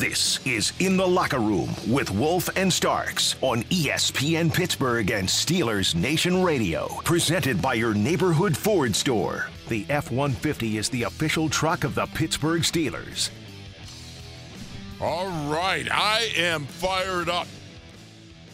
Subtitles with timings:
[0.00, 5.94] This is In the Locker Room with Wolf and Starks on ESPN Pittsburgh and Steelers
[5.94, 6.88] Nation Radio.
[7.04, 9.50] Presented by your neighborhood Ford store.
[9.68, 13.28] The F 150 is the official truck of the Pittsburgh Steelers.
[15.02, 17.46] All right, I am fired up.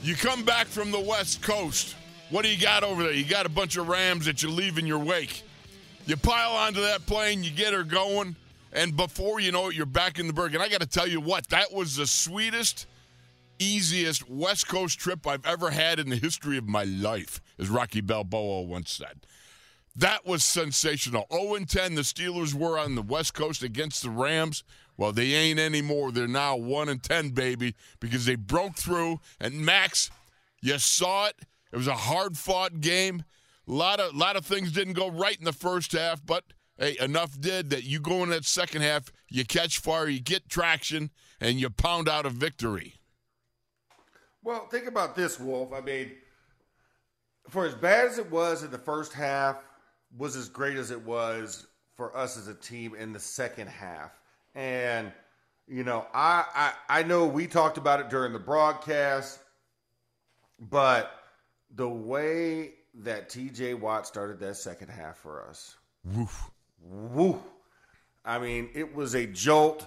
[0.02, 1.94] You come back from the West Coast.
[2.30, 3.12] What do you got over there?
[3.12, 5.44] You got a bunch of Rams that you leave in your wake.
[6.06, 8.34] You pile onto that plane, you get her going
[8.76, 10.54] and before you know it, you're back in the Burgh.
[10.54, 12.86] And I got to tell you what, that was the sweetest,
[13.58, 18.02] easiest West Coast trip I've ever had in the history of my life, as Rocky
[18.02, 19.26] Balboa once said.
[19.96, 21.26] That was sensational.
[21.32, 24.62] 0 10, the Steelers were on the West Coast against the Rams.
[24.98, 26.12] Well, they ain't anymore.
[26.12, 29.20] They're now 1 and 10, baby, because they broke through.
[29.40, 30.10] And Max,
[30.60, 31.36] you saw it.
[31.72, 33.24] It was a hard fought game.
[33.66, 36.44] A lot of, lot of things didn't go right in the first half, but
[36.78, 40.48] hey, enough did that you go in that second half, you catch fire, you get
[40.48, 41.10] traction,
[41.40, 42.94] and you pound out a victory.
[44.42, 45.72] Well, think about this, Wolf.
[45.72, 46.12] I mean,
[47.48, 49.56] for as bad as it was in the first half,
[50.16, 51.66] was as great as it was
[51.96, 54.12] for us as a team in the second half.
[54.54, 55.12] And
[55.66, 59.40] you know, I, I I know we talked about it during the broadcast,
[60.60, 61.10] but
[61.74, 65.74] the way that TJ Watt started that second half for us.
[66.04, 66.50] Woof
[66.90, 67.40] woo.
[68.24, 69.86] I mean, it was a jolt.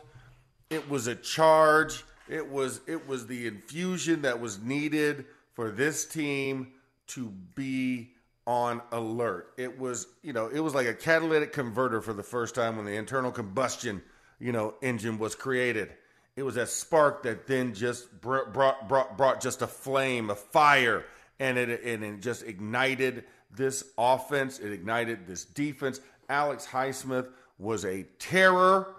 [0.69, 2.03] It was a charge.
[2.27, 6.71] It was it was the infusion that was needed for this team
[7.07, 8.11] to be
[8.45, 9.53] on alert.
[9.57, 12.85] It was, you know, it was like a catalytic converter for the first time when
[12.85, 14.01] the internal combustion,
[14.39, 15.91] you know, engine was created.
[16.35, 21.05] It was that spark that then just brought brought brought just a flame, a fire,
[21.39, 24.59] and it and it just ignited this offense.
[24.59, 25.99] It ignited this defense.
[26.29, 28.95] Alex Highsmith was a terror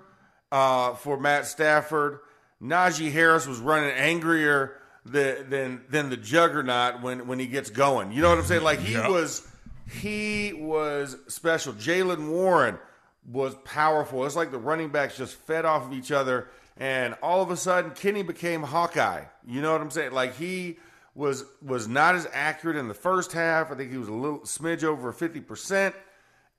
[0.52, 2.20] uh, for Matt Stafford.
[2.62, 8.12] Najee Harris was running angrier than, than than the juggernaut when when he gets going.
[8.12, 8.62] You know what I'm saying?
[8.62, 9.46] Like he was
[9.91, 11.72] he was special.
[11.72, 12.78] Jaylen Warren
[13.30, 14.26] was powerful.
[14.26, 17.56] It's like the running backs just fed off of each other, and all of a
[17.56, 19.24] sudden Kenny became Hawkeye.
[19.47, 20.12] You know what I'm saying?
[20.12, 20.78] Like he
[21.14, 23.70] was was not as accurate in the first half.
[23.70, 25.94] I think he was a little smidge over fifty percent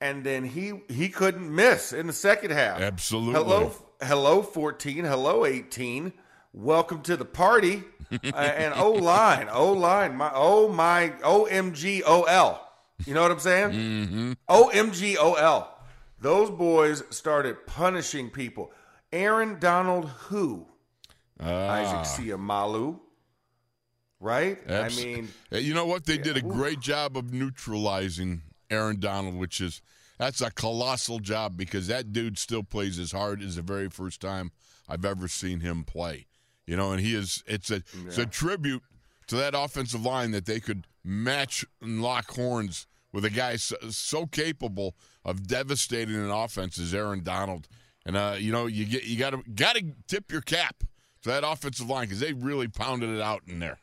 [0.02, 2.82] and then he he couldn't miss in the second half.
[2.82, 3.36] Absolutely.
[3.36, 5.06] Hello, hello, fourteen.
[5.06, 6.12] Hello, eighteen.
[6.52, 7.84] Welcome to the party.
[8.12, 12.68] uh, and O line, O line, my oh my O M G O L.
[13.06, 13.70] You know what I'm saying?
[13.70, 14.32] Mm-hmm.
[14.50, 15.78] O M G O L.
[16.20, 18.72] Those boys started punishing people.
[19.14, 20.68] Aaron Donald, who?
[21.40, 21.70] Ah.
[21.72, 23.00] Isaac Seumalo.
[24.20, 24.60] Right?
[24.70, 26.06] Abs- I mean, you know what?
[26.06, 29.82] They did a great job of neutralizing Aaron Donald, which is
[30.18, 34.22] that's a colossal job because that dude still plays as hard as the very first
[34.22, 34.52] time
[34.88, 36.28] I've ever seen him play.
[36.66, 38.08] You know, and he is it's a yeah.
[38.08, 38.84] it's a tribute
[39.28, 43.76] to that offensive line that they could match and lock horns with a guy so,
[43.90, 44.96] so capable
[45.26, 47.68] of devastating an offense as Aaron Donald.
[48.06, 50.84] And uh, you know, you get you got to got to tip your cap
[51.24, 53.80] to that offensive line because they really pounded it out in there.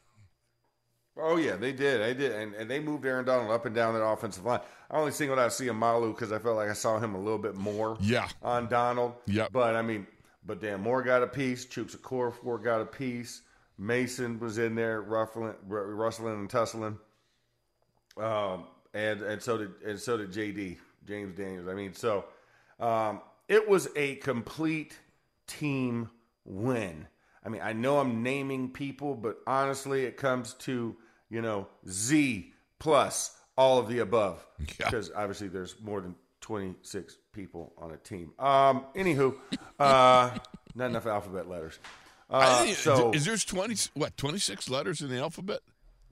[1.18, 2.00] Oh yeah, they did.
[2.00, 4.60] They did, and, and they moved Aaron Donald up and down that offensive line.
[4.90, 7.56] I only singled out Malu because I felt like I saw him a little bit
[7.56, 7.96] more.
[8.00, 8.28] Yeah.
[8.42, 9.14] On Donald.
[9.26, 9.48] Yeah.
[9.52, 10.06] But I mean,
[10.46, 11.66] but Dan Moore got a piece.
[11.66, 13.42] Chuks Okorafor got a piece.
[13.78, 16.98] Mason was in there, ruffling, rustling and tussling.
[18.16, 18.64] Um,
[18.94, 21.68] and and so did and so did JD James Daniels.
[21.68, 22.24] I mean, so
[22.80, 24.98] um, it was a complete
[25.46, 26.10] team
[26.44, 27.06] win.
[27.44, 30.96] I mean, I know I'm naming people, but honestly, it comes to
[31.30, 34.44] you know, Z plus all of the above.
[34.80, 34.86] Yeah.
[34.86, 38.32] Because obviously there's more than 26 people on a team.
[38.38, 39.36] Um, anywho,
[39.78, 40.36] uh,
[40.74, 41.78] not enough alphabet letters.
[42.28, 45.60] Uh, think, so is there's 20 what 26 letters in the alphabet?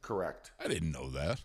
[0.01, 0.53] Correct.
[0.65, 1.43] I didn't know that.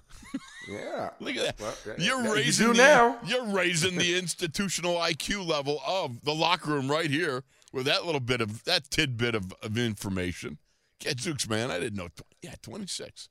[0.70, 1.10] Yeah.
[1.20, 1.60] Look at that.
[1.60, 3.20] Well, you're yeah, raising you the, now.
[3.26, 8.22] You're raising the institutional IQ level of the locker room right here with that little
[8.22, 10.60] bit of that tidbit of, of information.
[11.00, 12.10] Gadzooks, man, I didn't know.
[12.44, 13.30] Yeah, 26.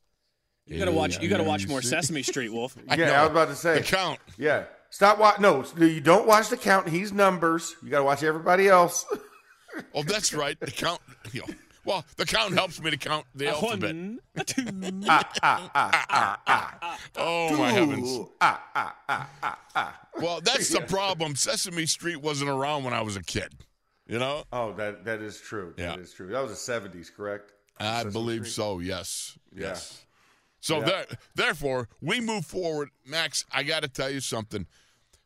[0.67, 1.21] You gotta watch.
[1.21, 2.77] You gotta watch more Sesame Street, Wolf.
[2.97, 4.19] yeah, I was about to say the count.
[4.37, 5.39] Yeah, Stop watch.
[5.39, 6.89] No, you don't watch the count.
[6.89, 7.75] He's numbers.
[7.81, 9.05] You got to watch everybody else.
[9.95, 10.59] oh, that's right.
[10.59, 10.99] The count.
[11.31, 11.47] You know,
[11.85, 13.95] well, the count helps me to count the A alphabet.
[13.95, 14.63] one, a two.
[17.15, 18.19] Oh my heavens!
[18.39, 19.99] Ah, ah, ah, ah, ah.
[20.19, 21.35] Well, that's the problem.
[21.35, 23.53] Sesame Street wasn't around when I was a kid.
[24.07, 25.73] You know, Oh, that that is true.
[25.77, 25.91] Yeah.
[25.91, 26.27] That is true.
[26.27, 27.53] That was the seventies, correct?
[27.79, 28.51] I Sesame believe Street?
[28.53, 28.79] so.
[28.79, 29.37] Yes.
[29.53, 29.67] Yeah.
[29.69, 30.01] Yes.
[30.61, 30.85] So Yeah.
[30.85, 31.05] there,
[31.35, 32.89] therefore, we move forward.
[33.05, 34.67] Max, I got to tell you something.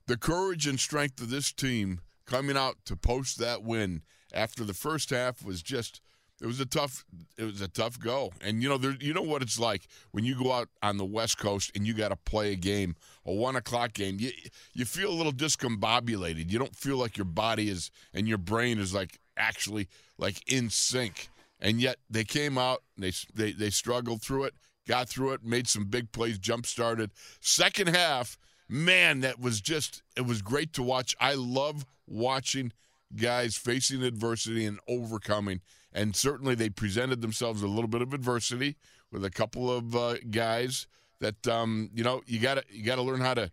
[0.07, 4.01] The courage and strength of this team coming out to post that win
[4.33, 6.01] after the first half was just.
[6.41, 7.05] It was a tough.
[7.37, 10.25] It was a tough go, and you know, there, you know what it's like when
[10.25, 13.31] you go out on the West Coast and you got to play a game, a
[13.31, 14.17] one o'clock game.
[14.19, 14.31] You
[14.73, 16.51] you feel a little discombobulated.
[16.51, 19.87] You don't feel like your body is and your brain is like actually
[20.17, 21.29] like in sync.
[21.61, 24.55] And yet they came out, and they they they struggled through it,
[24.87, 27.11] got through it, made some big plays, jump started.
[27.39, 28.37] Second half,
[28.69, 31.15] man, that was just it was great to watch.
[31.19, 32.71] I love watching
[33.15, 35.61] guys facing adversity and overcoming.
[35.93, 38.75] And certainly they presented themselves a little bit of adversity
[39.11, 40.87] with a couple of uh, guys
[41.21, 43.51] that um, you know you got to you got to learn how to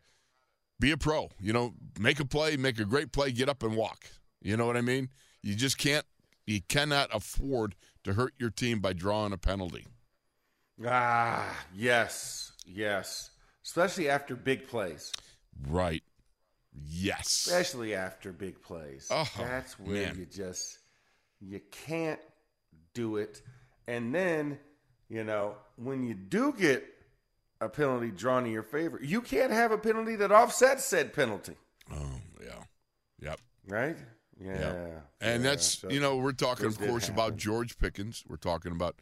[0.81, 1.29] be a pro.
[1.41, 4.07] You know, make a play, make a great play, get up and walk.
[4.43, 5.09] You know what I mean?
[5.43, 6.05] You just can't
[6.47, 9.87] you cannot afford to hurt your team by drawing a penalty.
[10.87, 13.31] Ah, yes, yes.
[13.65, 15.13] Especially after big plays.
[15.69, 16.03] Right.
[16.89, 17.47] Yes.
[17.47, 19.09] Especially after big plays.
[19.11, 20.17] Oh, That's where man.
[20.19, 20.79] you just
[21.41, 22.21] you can't
[22.95, 23.43] do it.
[23.87, 24.59] And then,
[25.09, 26.85] you know, when you do get
[27.61, 31.55] a penalty drawn in your favor, you can't have a penalty that offsets said penalty.
[31.93, 32.63] Oh, yeah.
[33.21, 33.41] Yep.
[33.69, 33.97] Right?
[34.41, 35.01] Yeah.
[35.21, 37.37] And Yeah, that's so- you know we're talking of course about.
[37.37, 38.25] George Pickens.
[38.27, 38.97] We're talking about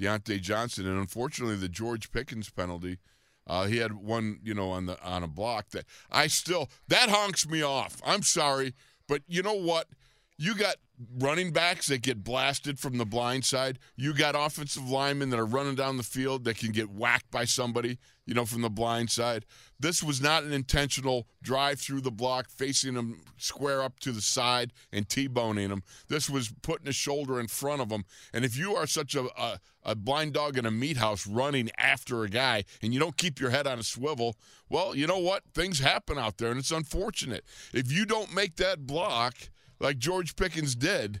[0.00, 2.98] Diontae Johnson, and unfortunately the George Pickens penalty.
[3.46, 7.08] Uh, he had one, you know, on the on a block that I still that
[7.08, 8.00] honks me off.
[8.04, 8.74] I'm sorry,
[9.06, 9.88] but you know what?
[10.36, 10.76] You got
[11.18, 13.78] running backs that get blasted from the blind side.
[13.96, 17.44] You got offensive linemen that are running down the field that can get whacked by
[17.44, 19.44] somebody, you know, from the blind side.
[19.78, 24.22] This was not an intentional drive through the block, facing them square up to the
[24.22, 25.82] side and T-boning them.
[26.08, 28.04] This was putting a shoulder in front of them.
[28.32, 31.70] And if you are such a, a, a blind dog in a meat house running
[31.76, 34.36] after a guy and you don't keep your head on a swivel,
[34.70, 35.42] well, you know what?
[35.54, 37.44] Things happen out there, and it's unfortunate.
[37.72, 39.50] If you don't make that block
[39.80, 41.20] like George Pickens did,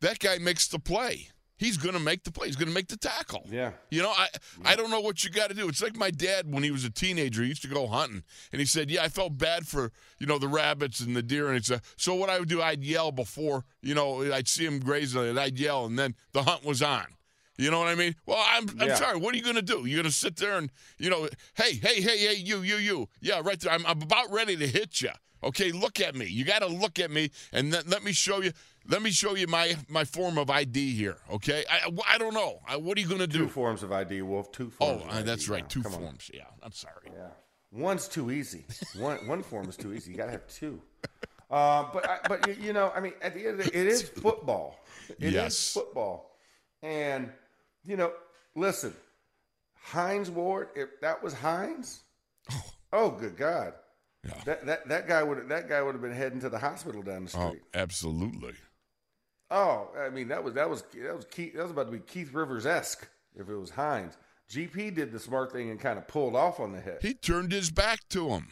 [0.00, 1.28] that guy makes the play.
[1.58, 2.48] He's going to make the play.
[2.48, 3.46] He's going to make the tackle.
[3.50, 3.70] Yeah.
[3.90, 4.28] You know, I
[4.62, 5.68] I don't know what you got to do.
[5.70, 7.40] It's like my dad when he was a teenager.
[7.42, 10.38] He used to go hunting, and he said, "Yeah, I felt bad for you know
[10.38, 13.10] the rabbits and the deer." And it's a, so what I would do, I'd yell
[13.10, 16.82] before you know I'd see him grazing, and I'd yell, and then the hunt was
[16.82, 17.06] on.
[17.56, 18.14] You know what I mean?
[18.26, 18.94] Well, I'm I'm Yeah.
[18.96, 19.16] sorry.
[19.16, 19.86] What are you going to do?
[19.86, 23.08] You're going to sit there and you know, hey, hey, hey, hey, you, you, you.
[23.22, 23.72] Yeah, right there.
[23.72, 25.08] I'm, I'm about ready to hit you.
[25.44, 26.26] Okay, look at me.
[26.26, 28.52] You got to look at me, and then let me show you.
[28.88, 31.16] Let me show you my my form of ID here.
[31.32, 32.60] Okay, I I don't know.
[32.68, 33.40] I, what are you going to do?
[33.40, 34.50] Two forms of ID, Wolf.
[34.52, 35.02] Two forms.
[35.02, 35.62] of uh, ID that's right.
[35.62, 35.68] now.
[35.68, 36.00] Two Come on.
[36.00, 36.30] forms.
[36.32, 37.10] Yeah, I'm sorry.
[37.12, 37.28] Yeah.
[37.72, 38.64] One's too easy.
[38.96, 40.12] One one form is too easy.
[40.12, 40.80] You got to have two.
[41.50, 43.80] Uh, but I, but you, you know, I mean, at the end of the day,
[43.80, 44.78] it is football.
[45.18, 45.72] It is Yes.
[45.72, 46.36] football.
[46.82, 47.30] And
[47.84, 48.12] you know,
[48.54, 48.94] listen,
[49.74, 50.68] Hines Ward.
[50.74, 52.02] If that was Hines,
[52.92, 53.74] oh, good God,
[54.24, 54.32] Yeah.
[54.44, 57.24] that that that guy would that guy would have been heading to the hospital down
[57.26, 57.62] the oh, street.
[57.64, 58.54] Oh, absolutely.
[59.50, 62.00] Oh, I mean, that was that was that was Keith, that was about to be
[62.00, 64.16] Keith Rivers esque if it was Hines.
[64.50, 66.98] GP did the smart thing and kind of pulled off on the hit.
[67.02, 68.48] He turned his back to him.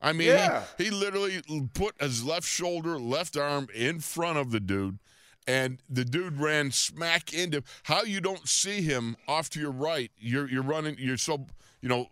[0.00, 0.64] I mean, Yeah.
[0.78, 1.42] he, he literally
[1.74, 4.98] put his left shoulder, left arm in front of the dude,
[5.46, 7.62] and the dude ran smack into.
[7.84, 10.10] How you don't see him off to your right?
[10.18, 10.96] You're you're running.
[10.98, 11.46] You're so
[11.80, 12.08] you know,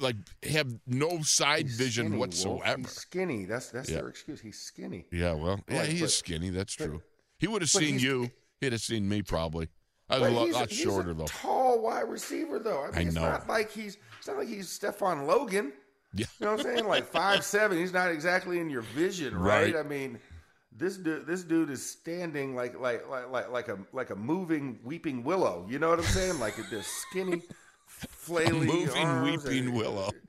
[0.00, 2.78] like have no side He's vision skinny, whatsoever.
[2.78, 3.44] He's skinny.
[3.44, 3.96] That's that's Yeah.
[3.96, 4.40] their excuse.
[4.40, 5.06] He's skinny.
[5.12, 6.50] Yeah, well, yeah, he but- is skinny.
[6.50, 7.02] That's true.
[7.38, 8.30] He would have seen you.
[8.60, 9.68] He'd have seen me probably.
[10.10, 11.26] I was a lot, he's lot he's shorter though.
[11.26, 12.82] Tall wide receiver though.
[12.82, 13.22] I mean, I it's know.
[13.22, 15.72] not like he's it's not like he's Stefan Logan.
[16.12, 16.26] Yeah.
[16.40, 16.88] You know what I'm saying?
[16.88, 17.78] Like five seven.
[17.78, 19.72] He's not exactly in your vision, right?
[19.72, 19.76] Right.
[19.76, 20.18] I mean,
[20.72, 24.80] this dude this dude is standing like like like like like a like a moving
[24.82, 25.66] weeping willow.
[25.70, 26.40] You know what I'm saying?
[26.40, 27.42] Like this skinny,
[28.08, 30.10] flailing moving weeping and- willow.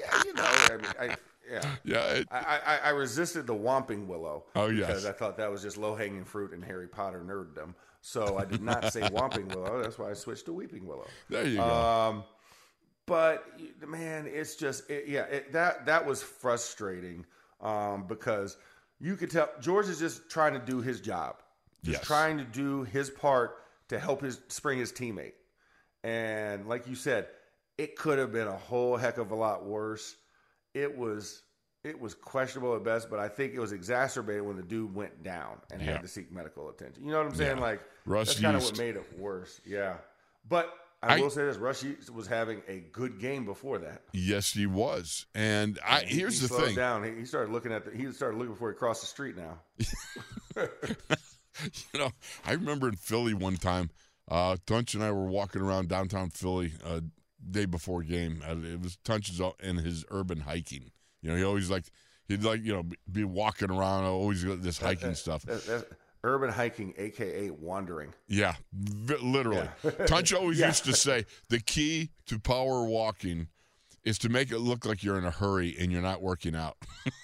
[0.00, 0.42] Yeah, you know.
[0.44, 1.16] I mean, I,
[1.48, 1.74] yeah.
[1.84, 4.44] Yeah, it, I, I, I resisted the Whomping Willow.
[4.56, 4.88] Oh, yes.
[4.88, 7.74] Because I thought that was just low hanging fruit in Harry Potter nerddom.
[8.00, 9.80] So I did not say Whomping Willow.
[9.80, 11.06] That's why I switched to Weeping Willow.
[11.30, 11.62] there you go.
[11.64, 12.24] Um,
[13.06, 13.44] but
[13.86, 17.24] man, it's just it, yeah, it, that that was frustrating
[17.60, 18.56] um, because
[18.98, 21.36] you could tell George is just trying to do his job,
[21.84, 22.06] just Yes.
[22.06, 25.34] trying to do his part to help his spring his teammate.
[26.04, 27.26] And like you said,
[27.78, 30.14] it could have been a whole heck of a lot worse.
[30.74, 31.42] it was
[31.82, 35.22] it was questionable at best, but I think it was exacerbated when the dude went
[35.22, 35.92] down and Yeah.
[35.92, 37.04] had to seek medical attention.
[37.04, 37.56] You know what I'm saying?
[37.58, 37.62] Yeah.
[37.62, 39.60] Like Russ that's kind of what made it worse.
[39.66, 39.96] Yeah,
[40.48, 41.84] but I, I- will say this: Russ
[42.14, 44.02] was having a good game before that.
[44.14, 45.26] Yes, he was.
[45.34, 46.74] And I He- here's he the thing.
[46.76, 47.02] Down.
[47.04, 47.90] He, he started looking at the.
[47.96, 49.36] He started looking before he crossed the street.
[49.36, 49.58] Now.
[50.56, 52.10] you know,
[52.46, 53.90] I remember in Philly one time,
[54.30, 57.00] uh, Tunch and I were walking around downtown Philly uh,
[57.50, 58.42] day before game.
[58.46, 60.90] Uh, it was Tunch's in his urban hiking.
[61.22, 61.90] You know, he always liked
[62.28, 65.42] he'd like you know be- walking around, always this hiking stuff.
[65.44, 65.88] That-
[66.22, 68.14] urban hiking, aka wandering.
[68.28, 69.68] Yeah, v- literally.
[69.84, 69.90] Yeah.
[70.06, 70.68] Tunch always Yeah.
[70.68, 73.48] used to say the key to power walking
[74.04, 76.76] is to make it look like you're in a hurry and you're not working out.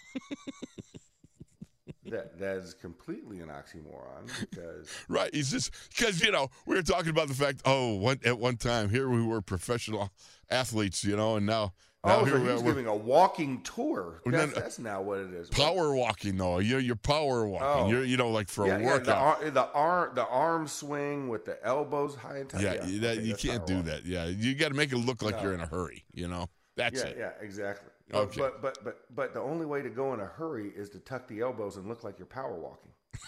[2.06, 5.34] That that is completely an oxymoron because Right.
[5.34, 7.60] He's just because you know we were talking about the fact.
[7.64, 10.10] Oh, one, at one time here we were professional
[10.50, 14.22] athletes, you know, and now now oh, here so he's we're giving a walking tour.
[14.26, 15.50] Oh, that's, then- that's now what it is.
[15.50, 16.58] power walking though.
[16.58, 17.84] You're you're power walking.
[17.84, 17.90] Oh.
[17.90, 21.28] You're you know like for yeah, a yeah, the, ar- the arm the arm swing
[21.28, 22.62] with the elbows high and tight.
[22.62, 23.90] Yeah, yeah, you- that, you can't do walking.
[23.90, 24.06] that.
[24.06, 25.42] Yeah, you got to make it look like No.
[25.42, 26.02] you're in a hurry.
[26.14, 27.16] You know, that's Yeah, it.
[27.18, 27.89] yeah, exactly.
[28.10, 28.40] But- Okay.
[28.40, 31.28] But but but but the only way to go in a hurry is to tuck
[31.28, 32.90] the elbows and look like you're power walking.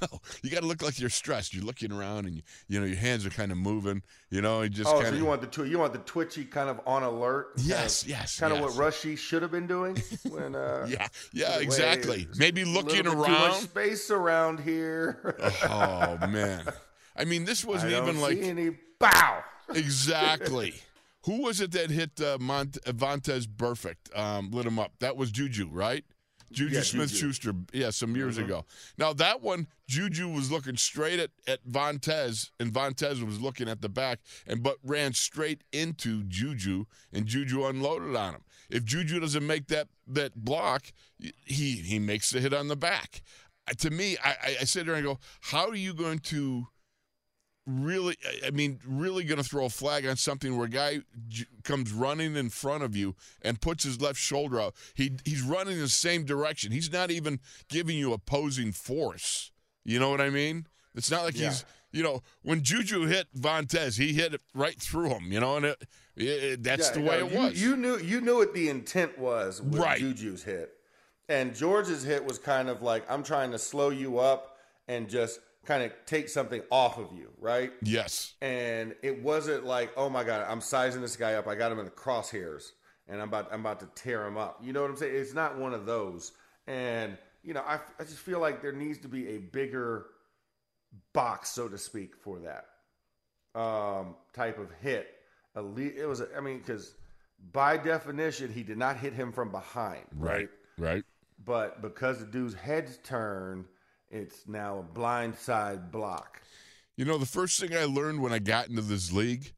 [0.00, 0.08] No,
[0.42, 1.54] you got to look like you're stressed.
[1.54, 4.02] You're looking around and you, you know your hands are kind of moving.
[4.28, 6.68] You know, you just Oh, kind so you want the you want the twitchy kind
[6.68, 7.56] of on alert?
[7.56, 8.68] kind Yes, of- yes, Kind of yes.
[8.70, 9.96] what Rushy should have been doing
[10.28, 10.56] when.
[10.56, 12.26] Uh, yeah, yeah, exactly.
[12.36, 13.60] Maybe looking little bit Too much around.
[13.62, 15.36] space around here.
[15.68, 16.64] Oh man,
[17.16, 19.44] I mean, this wasn't even like any bow.
[19.74, 20.74] Exactly.
[21.24, 24.16] Who was it that hit uh, Mont- Vontaze Burfict?
[24.16, 24.92] Um, lit him up.
[25.00, 26.04] That was Juju, right?
[26.52, 27.32] Juju Yeah, Smith Juju.
[27.32, 28.66] Schuster, yeah, some years ago.
[28.98, 33.80] Now that one, Juju was looking straight at, at Vontaze, and Vontaze was looking at
[33.80, 38.44] the back, and but ran straight into Juju, and Juju unloaded on him.
[38.68, 43.22] If Juju doesn't make that that block, he he makes the hit on the back.
[43.78, 46.66] To me, I, I, I sit there and go, how are you going to
[47.66, 51.44] really I- mean really going to throw a flag on something where a guy j-
[51.62, 54.74] comes running in front of you and puts his left shoulder out.
[54.94, 56.72] He he's running the same direction.
[56.72, 57.38] He's not even
[57.68, 59.52] giving you opposing force.
[59.84, 60.66] You know what I mean?
[60.94, 61.48] It's not like Yeah.
[61.50, 65.30] he's you know when Juju hit Vontaze, he hit it right through him.
[65.30, 65.84] You know, and it,
[66.16, 67.62] it, that's Yeah, the way no, it you, was.
[67.62, 70.00] You knew you knew what the intent was with Right.
[70.00, 70.72] Juju's hit,
[71.28, 74.56] and George's hit was kind of like I'm trying to slow you up
[74.88, 77.72] and just kind of take something off of you, right?
[77.82, 81.46] yes, And it wasn't like, oh my god, I'm sizing this guy up.
[81.46, 82.72] I got him in the crosshairs,
[83.08, 84.60] and I'm about I'm about to tear him up.
[84.62, 85.14] You know what I'm saying?
[85.14, 86.32] It's not one of those.
[86.66, 90.06] And you know, I I just feel like there needs to be a bigger
[91.12, 92.66] box, so to speak, for that
[93.54, 95.08] um, type of hit.
[95.54, 96.94] It was, I mean, because
[97.52, 101.04] by definition, he did not hit him from behind, right, right.
[101.44, 103.66] But because the dude's head's turned,
[104.12, 106.42] it's now a blind side block.
[106.96, 109.54] You know, the first thing I learned when I got into this league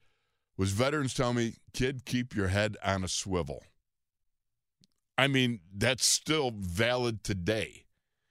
[0.56, 3.64] was veterans tell me, kid, keep your head on a swivel.
[5.18, 7.84] I mean, that's still valid today.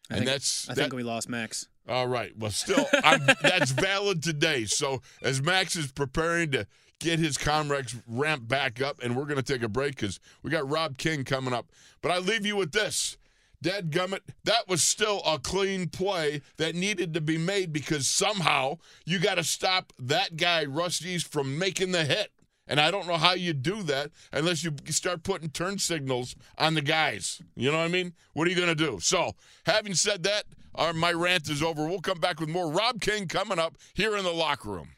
[0.10, 1.68] I and think, that's I that, think we lost Max.
[1.88, 2.32] all right.
[2.38, 4.66] Well, still, I'm, that's valid today.
[4.66, 6.66] So as Max is preparing to
[7.00, 10.50] get his Comrex ramped back up, and we're going to take a break because we
[10.50, 11.68] got Rob King coming up.
[12.02, 13.18] But I leave you with this.
[13.64, 18.78] Dead gummit, that was still a clean play that needed to be made because somehow
[19.06, 22.32] you got to stop that guy, Russ Yeast, from making the hit.
[22.68, 26.74] And I don't know how you do that unless you start putting turn signals on
[26.74, 27.42] the guys.
[27.56, 28.14] You know what I mean?
[28.34, 29.00] What are you going to do?
[29.00, 29.32] So,
[29.66, 30.44] having said that,
[30.76, 31.88] our, my rant is over.
[31.88, 34.90] We'll come back with more Rob King coming up here in the locker room.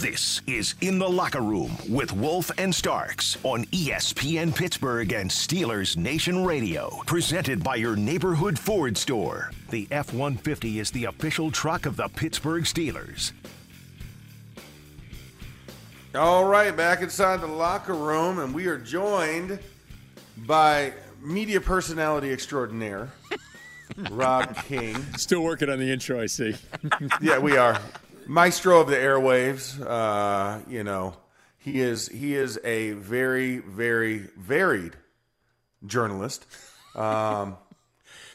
[0.00, 5.94] This is In the Locker Room with Wolf and Starks on ESPN Pittsburgh and Steelers
[5.94, 7.02] Nation Radio.
[7.04, 9.50] Presented by your neighborhood Ford store.
[9.68, 13.32] The F 150 is the official truck of the Pittsburgh Steelers.
[16.14, 19.58] All right, back inside the locker room, and we are joined
[20.46, 23.10] by media personality extraordinaire,
[24.10, 24.96] Rob King.
[25.18, 26.54] Still working on the intro, I see.
[27.20, 27.78] Yeah, we are
[28.30, 29.80] maestro of the airwaves.
[29.84, 31.16] Uh, you know,
[31.58, 34.94] he is he is a very very varied
[35.86, 36.46] journalist.
[36.94, 37.56] Um,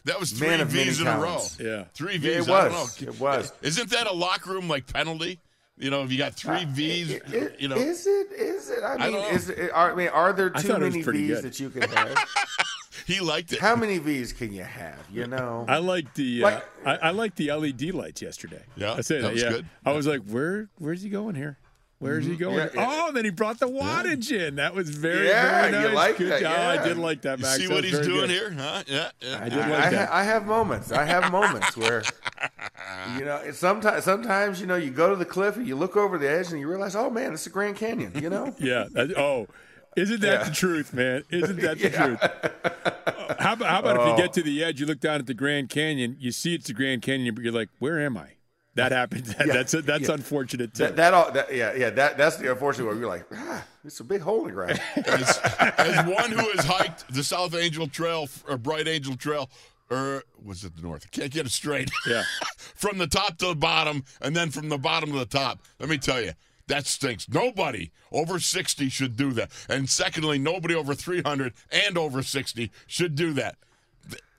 [0.05, 1.41] That was three Man of V's in a row.
[1.59, 1.85] Yeah.
[1.95, 2.47] Three Yeah, V's.
[2.47, 3.01] it was.
[3.01, 3.51] It was.
[3.63, 5.39] Isn't that a locker room like penalty?
[5.79, 8.31] You know, if you got three V's, I- I- you know, is it?
[8.33, 8.83] Is it?
[8.83, 9.27] I mean, don't know.
[9.29, 9.71] is it?
[9.73, 11.43] Are, I mean, are there too thought it was many V's good.
[11.45, 12.15] that you can have?
[13.07, 13.59] he liked it.
[13.59, 14.99] How many V's can you have?
[15.11, 18.63] You know, I like the uh, Like- I, I like the LED lights yesterday.
[18.75, 19.65] Yeah, I said that was yeah, good.
[19.85, 21.57] I was like, where where's he going here?
[21.99, 22.57] Where's he going?
[22.59, 22.77] Mm-hmm.
[22.77, 23.05] Yeah, yeah.
[23.07, 24.55] Oh, then he brought the wattage in.
[24.55, 25.95] That was very Yeah, very you nice.
[25.95, 26.79] like Good that, job.
[26.79, 28.29] I did like that, You see That what he's doing good.
[28.29, 28.83] here, huh?
[28.85, 29.39] Yeah, yeah.
[29.41, 30.09] I did I, like I, that.
[30.09, 30.91] ha- I have moments.
[30.91, 32.03] I have moments where,
[33.17, 36.17] you know, sometimes sometimes you know you go to the cliff and you look over
[36.17, 38.11] the edge and you realize, oh man, it's the Grand Canyon.
[38.21, 38.87] You know, Yeah.
[39.17, 39.47] oh,
[39.95, 40.43] isn't that Yeah.
[40.49, 41.23] the truth, man?
[41.29, 42.05] Isn't that the Yeah.
[42.05, 43.39] truth?
[43.39, 45.33] How about, how about if you get to the edge, you look down at the
[45.33, 48.31] Grand Canyon, you see it's the Grand Canyon, but you're like, where am I?
[48.75, 49.33] That happens.
[49.37, 50.13] That, that's that's yeah.
[50.13, 50.83] unfortunate too.
[50.83, 52.99] that, that all that, yeah yeah that that's the unfortunate one.
[52.99, 54.81] You're like, ah, it's a big hole in the ground.
[55.05, 55.37] as,
[55.77, 59.49] as one who has hiked the South Angel Trail or Bright Angel Trail,
[59.89, 61.05] or was it the North?
[61.07, 61.89] I can't get it straight.
[62.05, 62.23] Yeah.
[62.75, 65.61] from the top to the bottom, and then from the bottom to the top.
[65.79, 66.33] Let me tell you.
[66.67, 67.29] That stinks.
[67.29, 69.51] Nobody over 60 should do that.
[69.69, 73.57] And secondly, nobody over 300 and over 60 should do that.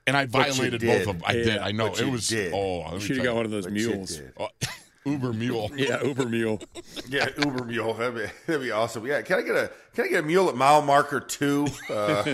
[0.08, 1.22] And I violated both of them.
[1.26, 1.58] I did.
[1.58, 1.90] I know.
[1.90, 2.28] but It you was.
[2.28, 2.52] did.
[2.54, 3.36] Oh, let me Should have got you.
[3.36, 4.16] one of those But mules.
[4.16, 4.32] did.
[4.38, 4.48] Oh,
[5.04, 5.70] Uber mule.
[5.76, 6.60] Yeah, Uber mule.
[7.08, 7.94] Yeah, Uber mule.
[7.94, 9.06] That'd be, that'd be awesome.
[9.06, 11.66] Yeah, can I get a can I get a mule at mile marker two?
[11.88, 12.24] Uh,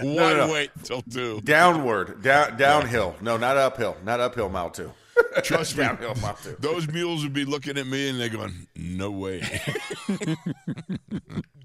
[0.00, 0.48] Why no.
[0.50, 1.40] wait till two?
[1.42, 3.14] downward, down downhill.
[3.20, 3.96] No, not uphill.
[4.04, 4.48] Not uphill.
[4.48, 4.90] Mile two.
[5.42, 5.84] Trust me.
[5.84, 6.56] Downhill mile two.
[6.58, 9.42] Those mules would be looking at me and they're going, "No way."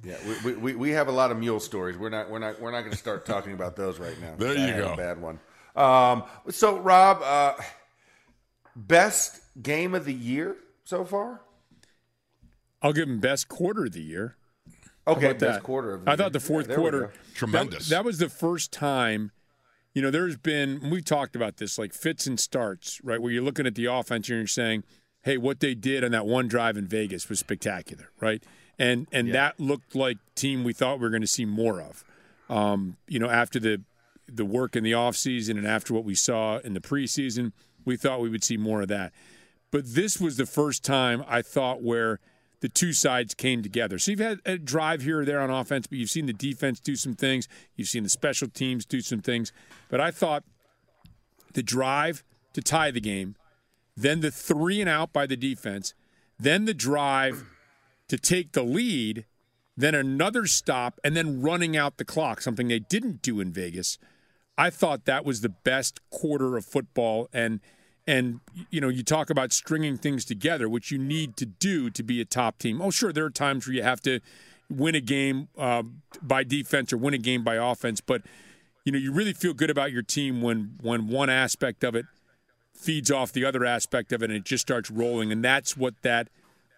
[0.01, 1.97] Yeah, we, we, we, we have a lot of mule stories.
[1.97, 4.33] We're not we're not we're not going to start talking about those right now.
[4.37, 4.93] There you had go.
[4.93, 5.39] A bad one.
[5.75, 7.61] Um, so Rob, uh,
[8.77, 11.41] best game of the year so far?
[12.81, 14.37] I'll give him best quarter of the year.
[15.05, 15.63] Okay, about best that?
[15.63, 16.17] quarter of the I year.
[16.17, 17.11] thought the fourth Yeah, quarter.
[17.35, 17.89] Tremendous.
[17.89, 19.31] That, that was the first time.
[19.93, 23.21] You know, there's been we've talked about this like fits and starts, right?
[23.21, 24.83] Where you're looking at the offense and you're saying,
[25.23, 28.43] "Hey, what they did on that one drive in Vegas was spectacular," right?
[28.77, 32.03] And and that looked like team we thought we were going to see more of.
[32.49, 33.81] Um, you know, after the
[34.27, 37.51] the work in the offseason and after what we saw in the preseason,
[37.83, 39.11] we thought we would see more of that.
[39.71, 42.19] But this was the first time I thought where
[42.61, 43.97] the two sides came together.
[43.99, 46.79] So you've had a drive here or there on offense, but you've seen the defense
[46.79, 47.47] do some things.
[47.75, 49.51] You've seen the special teams do some things.
[49.89, 50.43] But I thought
[51.53, 53.35] the drive to tie the game,
[53.95, 55.93] then the three and out by the defense,
[56.37, 57.45] then the drive
[58.07, 59.25] to take the lead,
[59.77, 63.97] then another stop, and then running out the clock, something they didn't do in Vegas.
[64.57, 67.61] I thought that was the best quarter of football and
[68.09, 72.03] and you know you talk about stringing things together which you need to do to
[72.03, 72.81] be a top team.
[72.81, 74.19] Oh sure there are times where you have to
[74.69, 75.83] win a game uh,
[76.21, 78.21] by defense or win a game by offense but
[78.85, 82.05] you know you really feel good about your team when when one aspect of it
[82.73, 85.93] feeds off the other aspect of it and it just starts rolling and that's what
[86.01, 86.29] that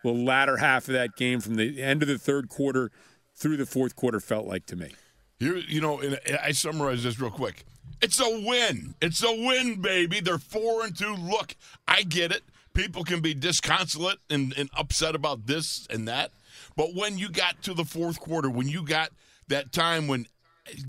[0.04, 2.92] the latter half of that game from the end of the third quarter
[3.36, 4.92] through the fourth quarter felt like to me.
[5.40, 7.66] Here, you know, and I summarize this real quick.
[8.02, 8.96] It's a win.
[9.02, 10.20] It's a win, baby.
[10.20, 11.14] They're four and two.
[11.14, 11.56] Look,
[11.88, 12.44] I get it.
[12.74, 16.32] People can be disconsolate and, and upset about this and that.
[16.76, 19.10] But when you got to the fourth quarter, when you got
[19.50, 20.28] that time when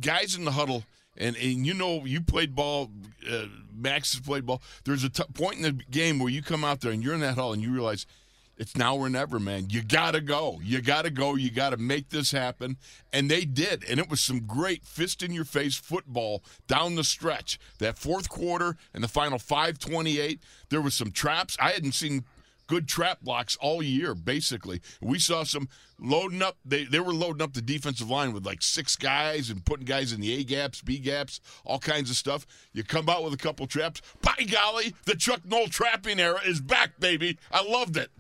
[0.01, 0.85] guys in the huddle,
[1.17, 2.91] and, and you know, you played ball,
[3.31, 6.65] uh, Max has played ball, there's a t- point in the game where you come
[6.65, 8.07] out there and you're in that huddle and you realize
[8.63, 9.71] it's now or never, man.
[9.71, 10.61] You got to go.
[10.63, 11.35] You got to go.
[11.35, 12.77] You got to make this happen.
[13.13, 13.83] And they did.
[13.91, 17.59] And it was some great fist in your face football down the stretch.
[17.81, 21.57] That fourth quarter and the final 528, there was some traps.
[21.59, 22.23] I hadn't seen
[22.69, 24.81] good trap blocks all year, basically.
[25.01, 26.57] We saw some loading up.
[26.65, 30.13] They, they were loading up the defensive line with like six guys and putting guys
[30.13, 32.47] in the A gaps, B gaps, all kinds of stuff.
[32.73, 34.03] You come out with a couple traps.
[34.23, 37.41] By golly, the Chuck Noll trapping era is back, baby.
[37.51, 38.13] I loved it.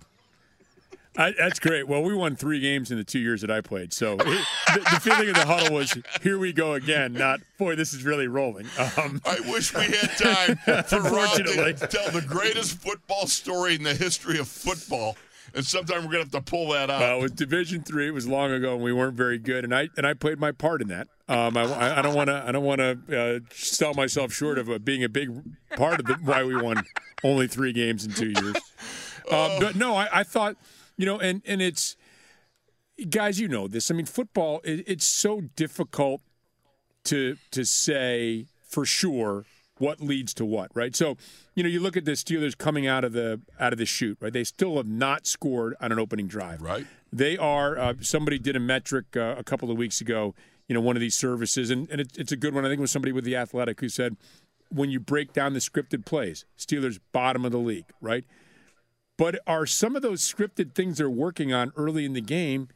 [1.16, 1.86] I, that's great.
[1.88, 4.18] Well, we won three games in the two years that I played, so it,
[4.74, 8.02] the, the feeling of the huddle was, "Here we go again." Not, "Boy, this is
[8.04, 13.26] really rolling." Um, I wish we had time for Rob to tell the greatest football
[13.26, 15.16] story in the history of football.
[15.54, 17.02] And sometime we're gonna have to pull that out.
[17.02, 19.90] uh, with Division Three, it was long ago, and we weren't very good, and I
[19.98, 21.08] and I played my part in that.
[21.28, 22.98] Um, I, I- I don't want to I don't want to
[23.36, 25.30] uh, sell myself short of uh, being a big
[25.76, 26.82] part of the, why we won
[27.22, 28.56] only three games in two years.
[29.30, 30.56] Uh, but no, I, I thought
[30.96, 31.96] you know, and and it's
[33.08, 33.90] guys, you know this.
[33.90, 36.20] I mean, football it, it's so difficult
[37.04, 39.44] to to say for sure
[39.78, 40.94] what leads to what, right?
[40.94, 41.16] So,
[41.54, 44.16] you know, you look at the Steelers coming out of the out of the shoot,
[44.20, 44.32] right?
[44.32, 46.62] They still have not scored on an opening drive.
[46.62, 46.86] Right.
[47.12, 47.78] They are.
[47.78, 50.34] Uh, somebody did a metric uh, a couple of weeks ago.
[50.68, 52.64] You know, one of these services, and, and it, it's a good one.
[52.64, 54.16] I think it was somebody with the Athletic who said,
[54.70, 58.24] when you break down the scripted plays, Steelers bottom of the league, right?
[59.22, 62.68] But are some of those scripted things they're working on early in the game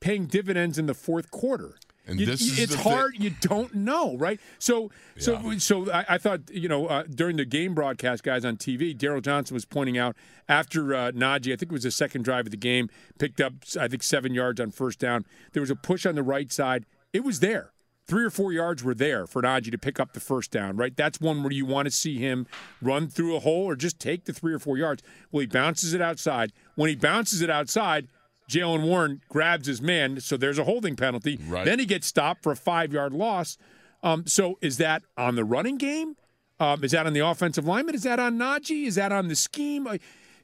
[0.00, 1.76] paying dividends in the fourth quarter?
[2.06, 3.12] And You- this is it's hard.
[3.12, 4.38] thing- You don't know, right?
[4.58, 5.58] So, so, Yeah.
[5.58, 9.22] so I, I thought you know uh, during the game broadcast, guys on TV, Daryl
[9.22, 10.16] Johnston was pointing out
[10.48, 13.52] after uh, Najee, I think it was the second drive of the game, picked up
[13.80, 15.24] I think seven yards on first down.
[15.52, 16.84] There was a push on the right side.
[17.12, 17.70] It was there.
[18.06, 20.94] Three or four yards were there for Najee to pick up the first down, right?
[20.94, 22.46] That's one where you want to see him
[22.82, 25.02] run through a hole or just take the three or four yards.
[25.32, 26.52] Well, he bounces it outside.
[26.74, 28.08] When he bounces it outside,
[28.50, 31.38] Jaylen Warren grabs his man, so there's a holding penalty.
[31.48, 31.64] Right.
[31.64, 33.56] Then he gets stopped for a five yard loss.
[34.02, 36.16] Um, so is that on the running game?
[36.60, 37.94] Um, is that on the offensive lineman?
[37.94, 38.86] Is that on Najee?
[38.86, 39.86] Is that on the scheme?
[39.86, 40.00] It,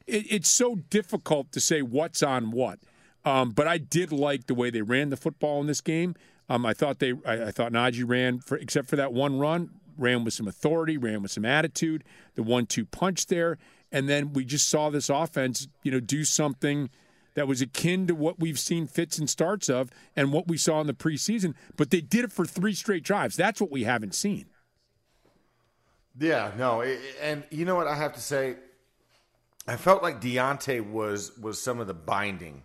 [0.07, 2.79] it's so difficult to say what's on what.
[3.23, 6.15] Um, but I did like the way they ran the football in this game.
[6.51, 9.69] Um, I thought they, I, I thought Najee ran for, except for that one run,
[9.97, 12.03] ran with some authority, ran with some attitude.
[12.35, 13.57] The one-two punch there,
[13.89, 16.89] and then we just saw this offense, you know, do something
[17.35, 20.81] that was akin to what we've seen fits and starts of and what we saw
[20.81, 23.37] in the preseason, but they did it for three straight drives.
[23.37, 24.47] That's what we haven't seen.
[26.19, 26.83] Yeah, no,
[27.21, 28.57] and you know what I have to say?
[29.65, 32.63] I felt like Diontae was was some of the binding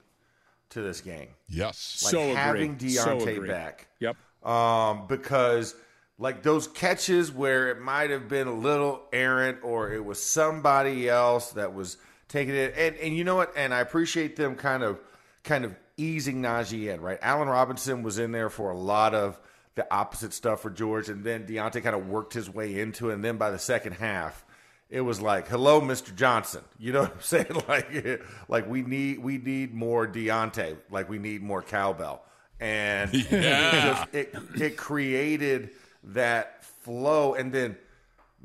[0.71, 1.29] to this game.
[1.49, 2.03] Yes.
[2.05, 2.35] Like So agree.
[2.35, 2.87] having So
[3.19, 3.49] Diontae agree.
[3.49, 3.89] back.
[4.01, 4.17] Yep.
[4.45, 5.75] Um, because
[6.19, 11.09] like those catches where it might have been a little errant or it was somebody
[11.09, 11.99] else that was
[12.29, 14.99] taking it and, and you know what and I appreciate them kind of
[15.45, 17.19] kind of easing Najee in, right?
[17.23, 19.39] Allen Robinson was in there for a lot of
[19.75, 23.15] the opposite stuff for George and then Diontae kind of worked his way into it
[23.15, 24.45] and then by the second half
[24.91, 26.15] it was like, "Hello, Mr.
[26.15, 27.47] Johnson." You know what I'm saying?
[27.69, 30.77] Like, like we need we need more Diontae.
[30.91, 32.23] Like we need more cowbell.
[32.61, 33.69] And Yeah.
[33.69, 35.71] it, just, it it created
[36.05, 37.35] that flow.
[37.35, 37.77] And then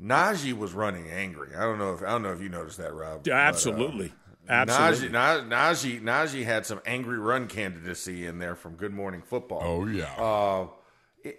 [0.02, 1.54] Najee was running angry.
[1.56, 3.22] I don't know if I don't know if you noticed that, Rob.
[3.24, 4.12] But, uh, absolutely.
[4.48, 5.08] Absolutely.
[5.10, 9.60] Najee, Najee Najee had some angry run candidacy in there from Good Morning Football.
[9.62, 10.12] oh yeah.
[10.18, 10.66] Uh,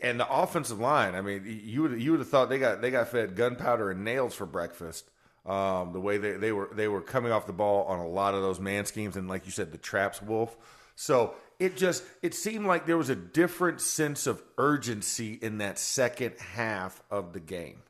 [0.01, 2.91] and the offensive line, I mean, you would you would have thought they got they
[2.91, 5.09] got fed gunpowder and nails for breakfast.
[5.45, 8.33] Um, the way they, they were they were coming off the ball on a lot
[8.33, 10.55] of those man schemes and like you said, the traps wolf.
[10.95, 15.77] So it just it seemed like there was a different sense of urgency in that
[15.79, 17.83] second half of the game.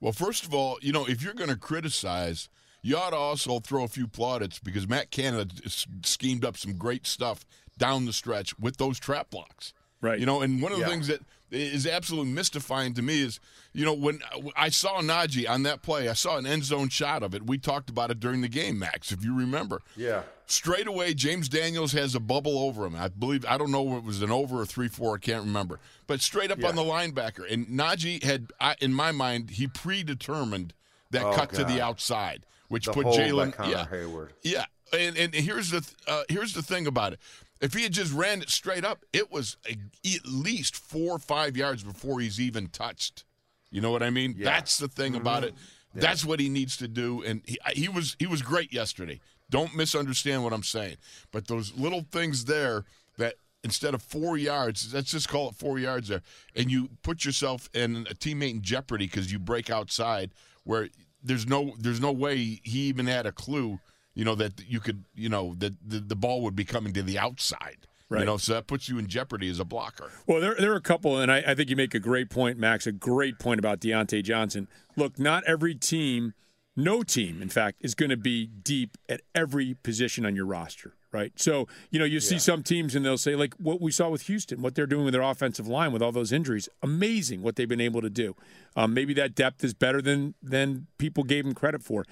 [0.00, 2.48] Well, first of all, you know, if you're going to criticize,
[2.82, 5.54] you ought to also throw a few plaudits because Matt Canada
[6.02, 7.46] schemed up some great stuff
[7.78, 9.72] down the stretch with those trap blocks.
[10.04, 10.18] Right.
[10.20, 10.90] You know, and one of the Yeah.
[10.90, 13.38] things that is absolutely mystifying to me is,
[13.72, 14.20] you know, when
[14.56, 17.46] I saw Najee on that play, I saw an end zone shot of it.
[17.46, 19.80] We talked about it during the game, Max, if you remember.
[19.96, 20.22] Yeah.
[20.46, 22.96] Straight away, James Daniels has a bubble over him.
[22.96, 25.14] I believe I don't know if it was an over or three four.
[25.14, 25.78] I can't remember.
[26.06, 26.68] But straight up Yeah.
[26.68, 30.74] on the linebacker, and Najee had, I, in my mind, he predetermined
[31.12, 33.54] that Oh, cut to the outside, which The put Jaylen.
[33.70, 34.32] Yeah, Hayward.
[34.42, 34.66] yeah.
[34.92, 37.20] And, and here's the th- uh, here's the thing about it.
[37.64, 39.72] If he had just ran it straight up, it was a,
[40.14, 43.24] at least four or five yards before he's even touched.
[43.70, 44.34] You know what I mean?
[44.36, 44.44] Yeah.
[44.44, 45.56] That's the thing about mm-hmm.
[45.56, 46.00] it.
[46.00, 49.20] That's what he needs to do, and he, he was he was great yesterday.
[49.48, 50.96] Don't misunderstand what I'm saying.
[51.30, 52.84] But those little things there
[53.16, 56.22] that instead of four yards, let's just call it four yards there,
[56.54, 60.32] and you put yourself and a teammate in jeopardy because you break outside
[60.64, 60.88] where
[61.22, 63.78] there's no there's no way he even had a clue,
[64.14, 67.02] you know, that you could, you know, that the, the ball would be coming to
[67.02, 67.86] the outside.
[68.10, 68.20] Right.
[68.20, 70.12] You know, so that puts you in jeopardy as a blocker.
[70.26, 72.58] Well, there, there are a couple, and I, I think you make a great point,
[72.58, 74.68] Max, a great point about Diontae Johnson.
[74.94, 76.34] Look, not every team,
[76.76, 80.92] no team, in fact, is going to be deep at every position on your roster,
[81.12, 81.32] right?
[81.36, 84.22] So, you know, you see some teams and they'll say, like what we saw with
[84.22, 87.68] Houston, what they're doing with their offensive line with all those injuries, amazing what they've
[87.68, 88.36] been able to do.
[88.76, 92.04] Um, maybe that depth is better than than people gave them credit for.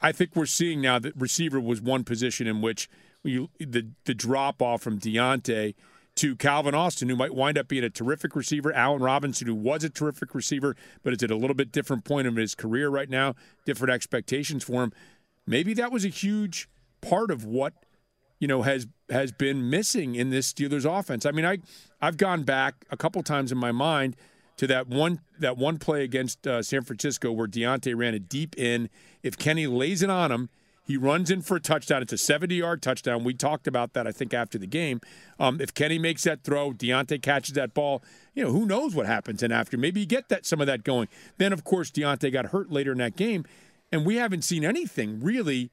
[0.00, 2.88] I think we're seeing now that receiver was one position in which
[3.22, 5.74] you, the the drop off from Diontae
[6.16, 9.82] to Calvin Austin, who might wind up being a terrific receiver, Allen Robinson, who was
[9.82, 13.10] a terrific receiver, but is at a little bit different point of his career right
[13.10, 14.92] now, different expectations for him.
[15.46, 16.68] Maybe that was a huge
[17.00, 17.72] part of what
[18.38, 21.26] you know has has been missing in this Steelers offense.
[21.26, 21.58] I mean, I
[22.00, 24.16] I've gone back a couple times in my mind
[24.56, 28.56] to that one that one play against uh, San Francisco where Diontae ran a deep
[28.56, 28.88] in.
[29.22, 30.48] If Kenny lays it on him,
[30.86, 32.02] he runs in for a touchdown.
[32.02, 33.24] It's a 70 yard touchdown.
[33.24, 35.00] We talked about that I think after the game.
[35.40, 38.02] Um, if Kenny makes that throw, Diontae catches that ball.
[38.34, 39.76] You know who knows what happens in after.
[39.76, 41.08] Maybe you get that some of that going.
[41.38, 43.44] Then of course Diontae got hurt later in that game,
[43.90, 45.70] and we haven't seen anything really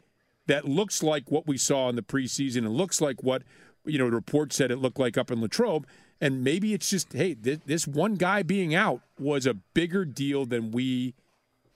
[0.47, 3.43] that looks like what we saw in the preseason and looks like what
[3.85, 5.85] you know the report said it looked like up in Latrobe.
[6.21, 10.45] And maybe it's just hey, this, this one guy being out was a bigger deal
[10.45, 11.15] than we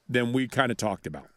[0.08, 1.28] than we kind of talked about.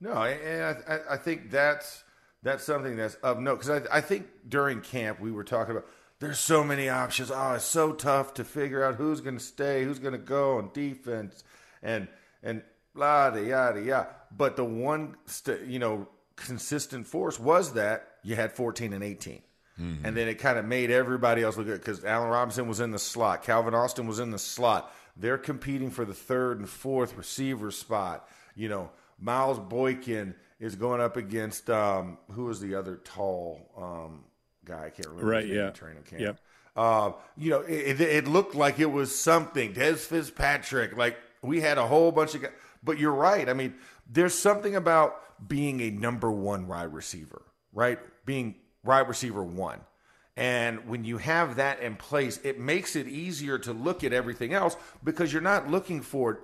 [0.00, 2.04] No, and I, I think that's
[2.42, 5.86] that's something that's of note because I, I think during camp we were talking about
[6.18, 7.30] there's so many options.
[7.32, 10.58] Oh, it's so tough to figure out who's going to stay, who's going to go
[10.58, 11.44] on defense,
[11.82, 12.08] and
[12.42, 12.62] and
[12.94, 14.08] blah yada yada.
[14.36, 19.42] But the one st- you know consistent force was that you had 14 and 18.
[19.80, 20.04] Mm-hmm.
[20.04, 22.90] And then it kind of made everybody else look good because Allen Robinson was in
[22.90, 23.42] the slot.
[23.42, 24.94] Calvin Austin was in the slot.
[25.16, 28.28] They're competing for the third and fourth receiver spot.
[28.54, 34.24] You know, Miles Boykin is going up against um, who was the other tall um,
[34.64, 34.86] guy?
[34.86, 35.30] I can't remember.
[35.30, 35.46] Right.
[35.46, 35.70] Yeah.
[35.70, 36.20] Training camp.
[36.20, 36.40] Yep.
[36.74, 39.74] Uh, you know, it, it, looked like it was something.
[39.74, 40.96] Dez Fitzpatrick.
[40.96, 42.52] Like we had a whole bunch of guys.
[42.82, 43.48] But you're right.
[43.48, 43.74] I mean,
[44.10, 47.98] there's something about being a number one wide receiver, right?
[48.24, 49.80] Being wide receiver one.
[50.36, 54.54] And when you have that in place, it makes it easier to look at everything
[54.54, 56.40] else because you're not looking for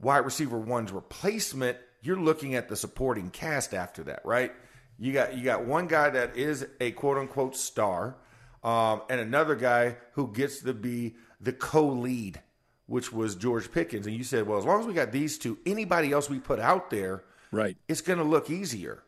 [0.00, 1.76] wide receiver one's replacement.
[2.00, 4.52] You're looking at the supporting cast after that, right?
[4.98, 8.16] You got you got one guy that is a quote unquote star,
[8.64, 12.40] um, and another guy who gets to be the co-lead,
[12.86, 14.06] which was George Pickens.
[14.06, 16.58] And you said, well, as long as we got these two, anybody else we put
[16.58, 19.02] out there, right, it's going to look easier.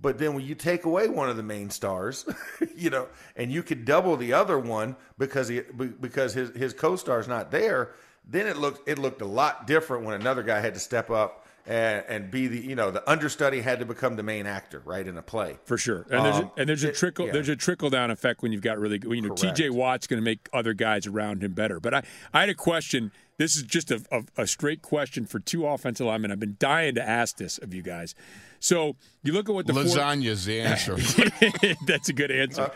[0.00, 2.24] But then when you take away one of the main stars,
[2.76, 5.60] you know, and you could double the other one because he
[6.00, 10.04] because his his co-star is not there, then it looked it looked a lot different
[10.04, 13.60] when another guy had to step up and, and be the you know the understudy
[13.60, 16.06] had to become the main actor right in a play for sure.
[16.10, 17.32] And there's a, um, and there's a trickle yeah.
[17.32, 19.70] there's a trickle down effect when you've got really you know T.J.
[19.70, 21.78] Watt's going to make other guys around him better.
[21.78, 23.12] But I I had a question.
[23.38, 26.32] This is just a, a, a straight question for two offensive linemen.
[26.32, 28.14] I've been dying to ask this of you guys.
[28.60, 30.52] So you look at what the lasagna's four...
[30.52, 31.76] the answer.
[31.86, 32.70] That's a good answer.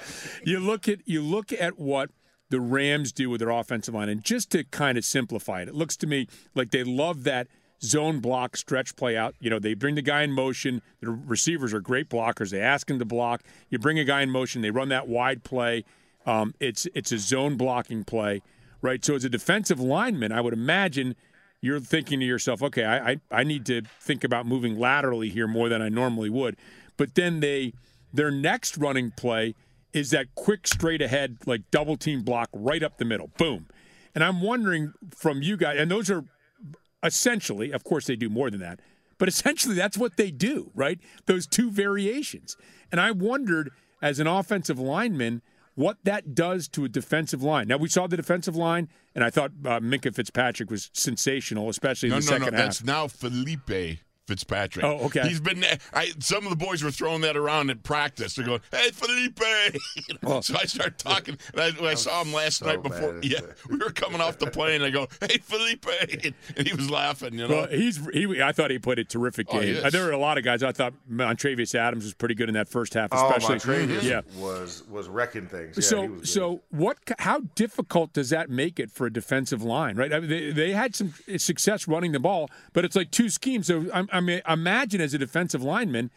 [0.44, 2.10] You look at you look at what
[2.50, 5.74] the Rams do with their offensive line, and just to kind of simplify it, it
[5.74, 7.48] looks to me like they love that
[7.82, 9.34] zone block stretch play out.
[9.40, 10.82] You know, they bring the guy in motion.
[11.00, 12.50] The receivers are great blockers.
[12.50, 13.42] They ask him to block.
[13.68, 14.62] You bring a guy in motion.
[14.62, 15.84] They run that wide play.
[16.24, 18.42] Um, it's it's a zone blocking play,
[18.82, 19.04] right?
[19.04, 21.16] So as a defensive lineman, I would imagine
[21.60, 25.46] you're thinking to yourself, okay, I, I, I need to think about moving laterally here
[25.46, 26.56] more than I normally would.
[26.96, 27.72] But then they
[28.12, 29.54] their next running play
[29.92, 33.30] is that quick straight ahead, like double team block right up the middle.
[33.38, 33.68] Boom.
[34.14, 36.24] And I'm wondering from you guys, and those are
[37.02, 38.80] essentially, of course, they do more than that,
[39.18, 40.98] but essentially that's what they do, right?
[41.26, 42.56] Those two variations.
[42.90, 43.70] And I wondered
[44.02, 45.42] as an offensive lineman,
[45.74, 47.68] what that does to a defensive line.
[47.68, 52.10] Now we saw the defensive line, and I thought uh, Minkah Fitzpatrick was sensational, especially
[52.10, 52.66] no, in the no, second no, half.
[52.66, 54.84] That's now Felipe Fitzpatrick.
[54.84, 55.22] Oh, okay.
[55.28, 55.64] He's been.
[55.92, 58.36] I, some of the boys were throwing that around at practice.
[58.36, 59.40] They're going, "Hey, Felipe."
[60.08, 60.40] you know?
[60.40, 61.36] So I start talking.
[61.52, 64.46] And I, I saw him last so night before, yeah, we were coming off the
[64.46, 64.82] plane.
[64.82, 65.86] I go, "Hey, Felipe,"
[66.56, 67.34] and he was laughing.
[67.34, 68.40] You know, well, he's he.
[68.40, 69.74] I thought he played a terrific Oh, game.
[69.74, 70.62] he Uh, there were a lot of guys.
[70.62, 73.56] I thought Montravius Adams was pretty good in that first half, Oh, especially.
[73.86, 74.20] Montravius yeah.
[74.38, 75.76] was was wrecking things.
[75.76, 76.98] Yeah, he so was so what?
[77.18, 79.96] How difficult does that make it for a defensive line?
[79.96, 80.12] Right?
[80.12, 83.66] I mean, they, they had some success running the ball, but it's like two schemes.
[83.66, 86.10] So I, I mean, imagine as a defensive lineman,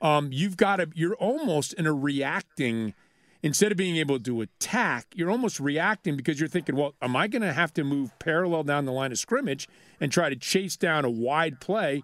[0.00, 0.88] um, you've got to.
[0.94, 2.94] You're almost in a reacting.
[3.42, 7.26] Instead of being able to attack, you're almost reacting because you're thinking, well, am I
[7.26, 9.66] going to have to move parallel down the line of scrimmage
[9.98, 12.02] and try to chase down a wide play?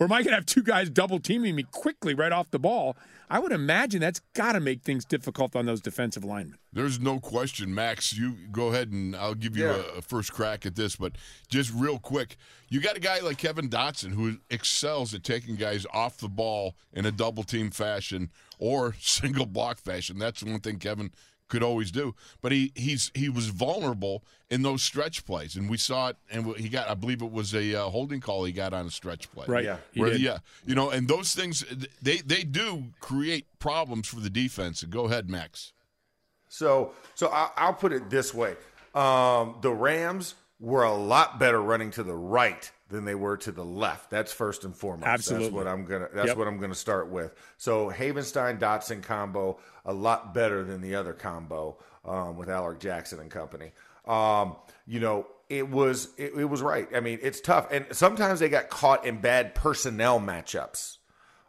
[0.00, 2.58] Or am I going to have two guys double teaming me quickly right off the
[2.58, 2.96] ball?
[3.30, 6.58] I would imagine that's got to make things difficult on those defensive linemen.
[6.72, 8.12] There's no question, Max.
[8.12, 9.82] You go ahead and I'll give you Yeah.
[9.94, 11.12] a, a first crack at this, but
[11.48, 12.36] just real quick,
[12.68, 16.74] you got a guy like Kevin Dotson who excels at taking guys off the ball
[16.92, 20.18] in a double team fashion or single block fashion.
[20.18, 21.10] That's one thing Kevin
[21.48, 22.14] could always do.
[22.40, 26.16] But he he's he was vulnerable in those stretch plays, and we saw it.
[26.30, 28.90] And he got, I believe it was a uh, holding call he got on a
[28.90, 29.46] stretch play.
[29.48, 29.64] Right.
[29.64, 29.78] Yeah.
[29.92, 30.20] He Where, did.
[30.20, 31.64] yeah, you know, and those things
[32.02, 34.82] they they do create problems for the defense.
[34.82, 35.72] And go ahead, Max.
[36.48, 38.54] So, so I, I'll put it this way:
[38.94, 43.50] um, the Rams were a lot better running to the right than they were to
[43.52, 44.10] the left.
[44.10, 45.06] That's first and foremost.
[45.08, 45.46] Absolutely.
[45.48, 46.08] That's what I'm gonna.
[46.12, 46.36] That's Yep.
[46.36, 47.34] what I'm gonna start with.
[47.56, 53.20] So Havenstein Dotson combo a lot better than the other combo um, with Alec Jackson
[53.20, 53.72] and company.
[54.06, 56.88] Um, you know, it was it, it was right.
[56.94, 60.98] I mean, it's tough, and sometimes they got caught in bad personnel matchups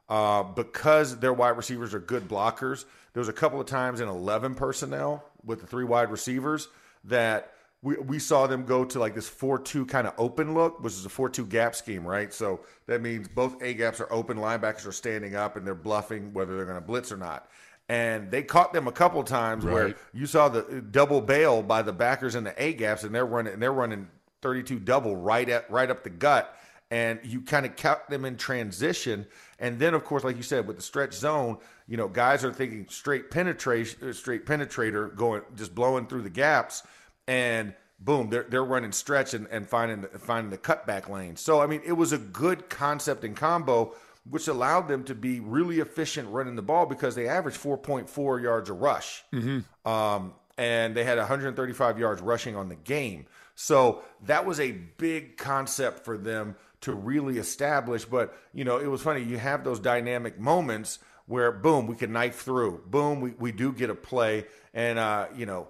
[0.09, 2.85] uh, because their wide receivers are good blockers.
[3.13, 6.67] There was a couple of times in 11 personnel with the three wide receivers
[7.05, 7.51] that
[7.85, 11.05] we, we saw them go to like this 4-2 kind of open look, which is
[11.05, 12.33] a 4-2 gap scheme, right?
[12.33, 16.33] So that means both A gaps are open, linebackers are standing up, and they're bluffing
[16.33, 17.47] whether they're going to blitz or not.
[17.87, 21.61] And they caught them a couple of times where you saw the uh, double bail
[21.61, 24.07] by the backers in the A gaps, and they're running and they're running
[24.41, 26.57] 32 double right at right up the gut
[26.91, 29.25] and you kind of kept them in transition.
[29.59, 32.53] And then, of course, like you said, with the stretch zone, you know, guys are
[32.53, 36.83] thinking straight penetration, uh, straight penetrator, going just blowing through the gaps,
[37.27, 41.35] and boom, they're they're running stretch and, and finding the, finding the cutback lane.
[41.35, 43.93] So I mean, it was a good concept and combo,
[44.29, 48.69] which allowed them to be really efficient running the ball because they averaged 4.4 yards
[48.69, 49.89] a rush, mm-hmm.
[49.89, 53.25] um, and they had 135 yards rushing on the game.
[53.55, 58.05] So that was a big concept for them to really establish.
[58.05, 59.23] But you know, it was funny.
[59.23, 62.83] You have those dynamic moments where boom, we can knife through.
[62.85, 65.69] Boom, we, we do get a play, and uh, you know,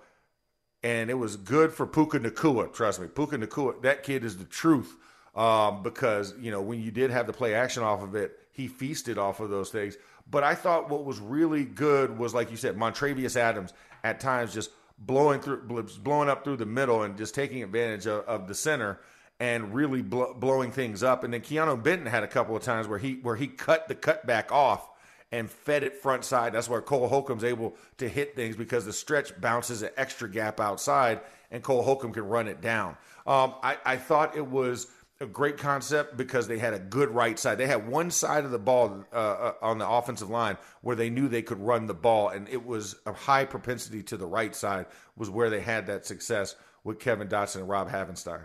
[0.85, 2.71] and it was good for Puka Nacua.
[2.71, 4.95] Trust me, Puka Nacua, that kid is the truth.
[5.35, 8.69] Um, because you know when you did have the play action off of it, he
[8.69, 9.97] feasted off of those things.
[10.29, 14.53] But I thought what was really good was like you said, Montravius Adams at times
[14.53, 18.55] just blowing through, blowing up through the middle and just taking advantage of, of the
[18.55, 19.01] center
[19.41, 21.25] and really bl- blowing things up.
[21.25, 23.95] And then Keanu Benton had a couple of times where he where he cut the
[23.95, 24.87] cutback off
[25.35, 26.53] and fed it front side.
[26.53, 30.61] That's where Cole Holcomb's able to hit things because the stretch bounces an extra gap
[30.61, 31.19] outside,
[31.51, 32.95] and Cole Holcomb can run it down.
[33.27, 34.87] Um, I, I thought it was
[35.19, 37.57] a great concept because they had a good right side.
[37.57, 41.09] They had one side of the ball uh, uh, on the offensive line where they
[41.09, 44.55] knew they could run the ball, and it was a high propensity to the right
[44.55, 44.85] side
[45.17, 48.43] was where they had that success with Kevin Dotson and Rob Havenstein.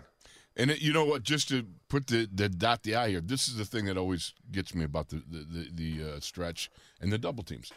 [0.57, 1.23] And it, you know what?
[1.23, 4.33] Just to put the, the dot the i here, this is the thing that always
[4.51, 7.71] gets me about the the, the, the uh, stretch and the double teams.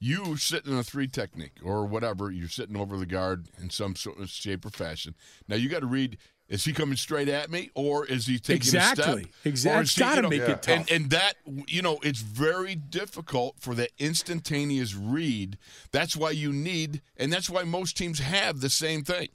[0.00, 3.96] You sitting in a three technique or whatever, you're sitting over the guard in some
[3.96, 5.14] sort of shape or fashion.
[5.48, 6.18] Now you got to read.
[6.48, 9.02] Is he coming straight at me, or is he taking exactly.
[9.04, 9.34] a step?
[9.44, 10.52] Exactly, got to make yeah.
[10.52, 10.76] it tough.
[10.78, 11.34] And, and that
[11.66, 15.58] you know, it's very difficult for the instantaneous read.
[15.92, 19.28] That's why you need, and that's why most teams have the same thing.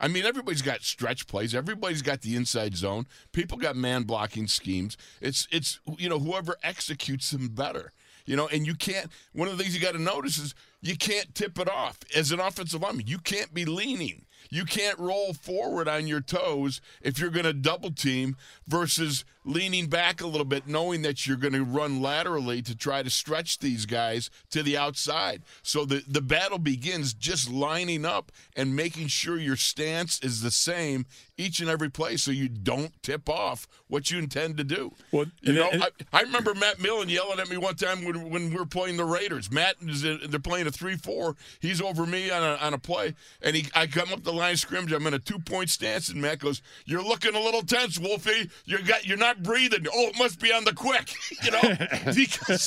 [0.00, 1.54] I mean, everybody's got stretch plays.
[1.54, 3.06] Everybody's got the inside zone.
[3.32, 4.96] People got man blocking schemes.
[5.20, 7.92] It's it's you know whoever executes them better.
[8.24, 9.10] You know, and you can't.
[9.32, 12.32] One of the things you got to notice is you can't tip it off as
[12.32, 13.06] an offensive lineman.
[13.06, 14.24] You can't be leaning.
[14.50, 18.36] You can't roll forward on your toes if you're going to double team
[18.66, 23.02] versus leaning back a little bit, knowing that you're going to run laterally to try
[23.02, 25.42] to stretch these guys to the outside.
[25.62, 30.50] So the, the battle begins just lining up and making sure your stance is the
[30.50, 31.06] same
[31.40, 34.92] each and every play so you don't tip off what you intend to do.
[35.10, 38.50] Well, you know, I, I, remember Matt Millen yelling at me one time when, when
[38.50, 39.50] we were playing the Raiders.
[39.50, 41.36] Matt is in, they're playing a three four.
[41.60, 44.56] He's over me on a, on a play, and he I come up the line
[44.56, 44.92] scrimmage.
[44.92, 48.50] I'm in a two point stance, and Matt goes, "You're looking a little tense, Wolfie.
[48.66, 49.86] You got you're not breathing.
[49.92, 51.60] Oh, it must be on the quick, you know,
[52.14, 52.64] because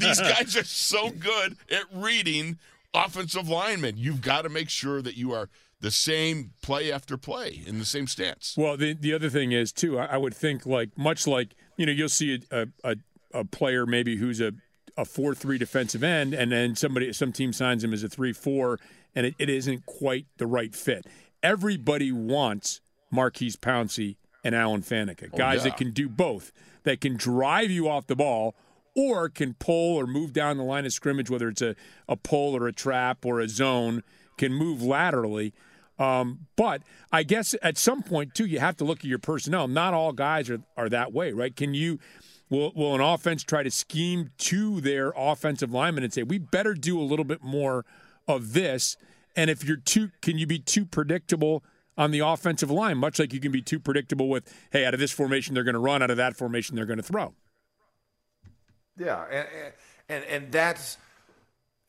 [0.00, 2.58] these guys are so good at reading
[2.94, 3.96] offensive linemen.
[3.96, 5.48] You've got to make sure that you are
[5.80, 8.54] the same play after play in the same stance.
[8.56, 9.98] Well, the the other thing is too.
[9.98, 12.96] I, I would think like much like you know you'll see a a,
[13.32, 14.52] a player maybe who's a
[14.96, 18.32] a four three defensive end, and then somebody some team signs him as a three
[18.32, 18.78] four,
[19.14, 21.06] and it, it isn't quite the right fit.
[21.42, 24.16] Everybody wants Maurkice Pouncey
[24.46, 25.70] and Alan Faneca, oh, guys yeah.
[25.70, 26.52] that can do both,
[26.84, 28.54] that can drive you off the ball
[28.94, 31.74] or can pull or move down the line of scrimmage, whether it's a,
[32.08, 34.04] a pull or a trap or a zone,
[34.38, 35.52] can move laterally.
[35.98, 39.66] Um, but I guess at some point too, you have to look at your personnel.
[39.66, 41.54] Not all guys are, are that way, right?
[41.56, 41.98] Can you
[42.48, 46.72] will will an offense try to scheme to their offensive lineman and say, we better
[46.74, 47.84] do a little bit more
[48.28, 48.96] of this?
[49.34, 51.64] And if you're too can you be too predictable
[51.96, 55.00] on the offensive line, much like you can be too predictable with, hey, out of
[55.00, 57.34] this formation they're going to run, out of that formation they're going to throw.
[58.98, 59.48] Yeah, and,
[60.08, 60.96] and and that's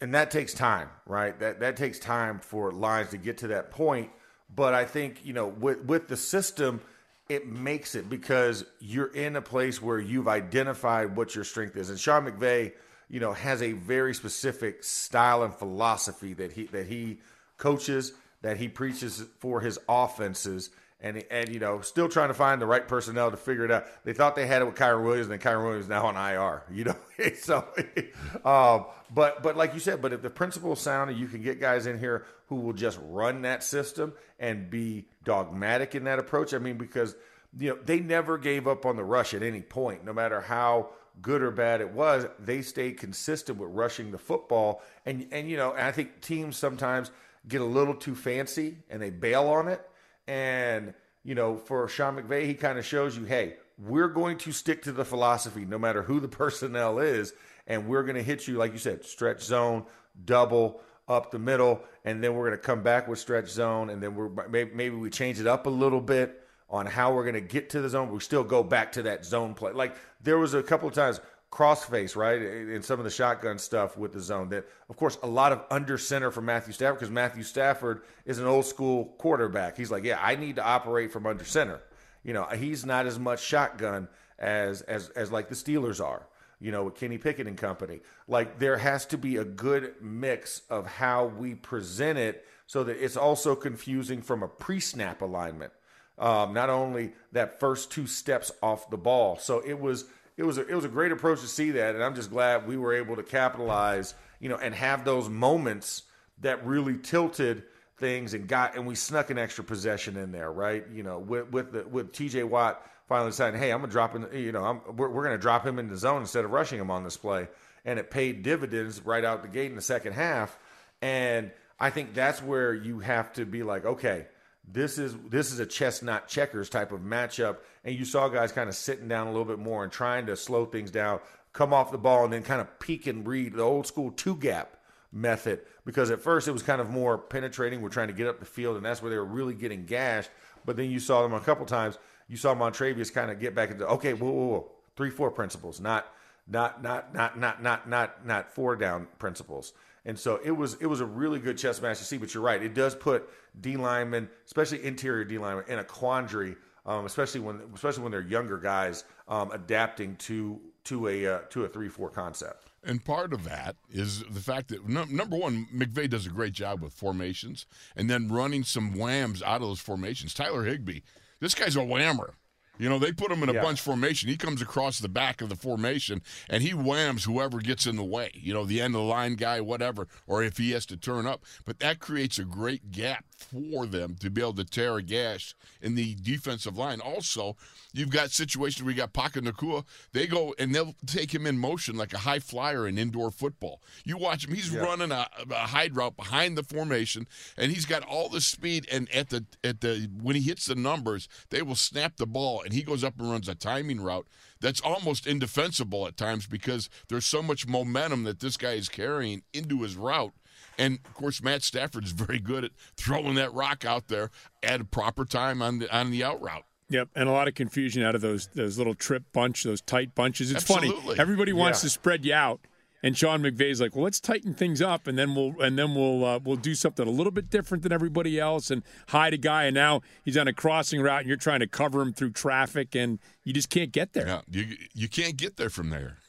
[0.02, 1.38] and that takes time, right?
[1.40, 4.10] That that takes time for lines to get to that point.
[4.54, 6.82] But I think you know with with the system,
[7.30, 11.90] it makes it because you're in a place where you've identified what your strength is,
[11.90, 12.74] and Sean McVay,
[13.10, 17.20] you know, has a very specific style and philosophy that he that he
[17.58, 18.14] coaches
[18.48, 20.70] that he preaches for his offenses.
[21.02, 23.86] And, and you know, still trying to find the right personnel to figure it out.
[24.06, 26.64] They thought they had it with Kyren Williams, and then Kyren Williams now on IR.
[26.72, 26.96] You know,
[27.36, 27.68] so,
[28.46, 31.60] um, but but like you said, but if the principle is sound you can get
[31.60, 36.54] guys in here who will just run that system and be dogmatic in that approach,
[36.56, 37.16] I mean, because
[37.60, 40.90] you know they never gave up on the rush at any point, no matter how
[41.22, 42.26] good or bad it was.
[42.40, 46.58] They stayed consistent with rushing the football, and and you know, and I think teams
[46.58, 47.12] sometimes
[47.48, 49.82] get a little too fancy and they bail on it.
[50.28, 50.94] And,
[51.24, 54.82] you know, for Sean McVay, he kind of shows you, hey, we're going to stick
[54.84, 57.34] to the philosophy no matter who the personnel is.
[57.68, 59.86] And we're going to hit you, like you said, stretch zone,
[60.26, 61.82] double up the middle.
[62.06, 63.90] And then we're going to come back with stretch zone.
[63.90, 66.44] And then we're maybe, maybe we change it up a little bit.
[66.70, 68.12] on how we're going to get to the zone.
[68.12, 69.72] We still go back to that zone play.
[69.72, 71.22] Like there was a couple of times
[71.52, 74.50] crossface, right, in some of the shotgun stuff with the zone.
[74.50, 78.40] That, of course, a lot of under center for Matthew Stafford because Matthew Stafford is
[78.40, 79.78] an old school quarterback.
[79.78, 81.82] He's like, yeah, I need to operate from under center.
[82.24, 86.28] You know, he's not as much shotgun as as as like the Steelers are.
[86.60, 88.02] You know, with Kenny Pickett and company.
[88.28, 92.98] Like there has to be a good mix of how we present it so that
[93.02, 95.72] it's also confusing from a pre-snap alignment.
[96.18, 99.38] Um, not only that first two steps off the ball.
[99.38, 100.06] So it was
[100.38, 102.68] it was a, it was a great approach to see that, and I'm just glad
[102.68, 106.04] we were able to capitalize, you know, and have those moments
[106.42, 107.64] that really tilted
[107.98, 110.86] things and got and we snuck an extra possession in there, right?
[110.94, 112.44] You know, with with the, with T.J.
[112.44, 115.66] Watt finally deciding, hey, I'm gonna drop in, you know, I'm, we're we're gonna drop
[115.66, 117.48] him in the zone instead of rushing him on this play,
[117.84, 120.58] and it paid dividends right out the gate in the second half,
[121.02, 124.28] and I think that's where you have to be like, okay
[124.68, 128.68] this is this is a chestnut checkers type of matchup, and you saw guys kind
[128.68, 131.20] of sitting down a little bit more and trying to slow things down,
[131.54, 134.36] come off the ball, and then kind of peek and read the old school two
[134.36, 134.76] gap
[135.12, 135.62] method.
[135.86, 137.82] Because at first it was kind of more penetrating.
[137.82, 140.30] We're trying to get up the field, and that's where they were really getting gashed.
[140.66, 141.98] But then you saw them a couple times.
[142.28, 145.80] You saw Montravius kind of get back into okay, whoa, whoa, whoa, three four principles,
[145.80, 146.08] not
[146.46, 149.72] not not not not not not not four down principles.
[150.08, 152.18] And so it was it was a really good chess match to see.
[152.18, 153.30] But you're right, it does put
[153.60, 156.56] D linemen, especially interior D linemen, in a quandary,
[156.86, 161.66] um, especially when especially when they're younger guys um, adapting to to a uh, to
[161.66, 162.70] a three four concept.
[162.86, 166.54] And part of that is the fact that no, number one, McVay does a great
[166.54, 167.66] job with formations,
[167.98, 170.34] and then running some whams out of those formations.
[170.34, 171.02] Tyler Higbee,
[171.42, 172.32] this guy's a whammer.
[172.78, 173.62] You know, they put him in a yeah.
[173.62, 174.30] bunch formation.
[174.30, 178.04] He comes across the back of the formation and he whams whoever gets in the
[178.04, 180.98] way, you know, the end of the line guy, whatever, or if he has to
[180.98, 181.44] turn up.
[181.66, 185.56] But that creates a great gap for them to be able to tear a gash
[185.82, 187.00] in the defensive line.
[187.00, 187.56] Also,
[187.94, 189.86] you've got situations where you got Puka Nacua.
[190.12, 193.82] They go and they'll take him in motion like a high flyer in indoor football.
[194.04, 194.82] You watch him; he's yeah.
[194.82, 197.28] running a, a hide route behind the formation,
[197.58, 198.88] and he's got all the speed.
[198.92, 202.62] And at the at the when he hits the numbers, they will snap the ball,
[202.64, 204.28] and he goes up and runs a timing route
[204.60, 209.44] that's almost indefensible at times because there's so much momentum that this guy is carrying
[209.54, 210.34] into his route
[210.78, 214.30] and of course, Matt Stafford is very good at throwing that rock out there
[214.64, 216.66] at a proper time on the on the out route.
[216.90, 220.16] Yep, and a lot of confusion out of those those little trip bunch, those tight
[220.16, 220.52] bunches.
[220.52, 221.02] It's Absolutely.
[221.02, 221.20] funny.
[221.20, 221.88] Everybody wants yeah.
[221.88, 222.62] to spread you out,
[223.04, 226.24] and Sean McVay's like, "Well, let's tighten things up, and then we'll and then we'll
[226.24, 229.66] uh, we'll do something a little bit different than everybody else, and hide a guy.
[229.66, 232.96] And now he's on a crossing route, and you're trying to cover him through traffic,
[232.96, 234.28] and you just can't get there.
[234.28, 236.20] Yeah, you you can't get there from there.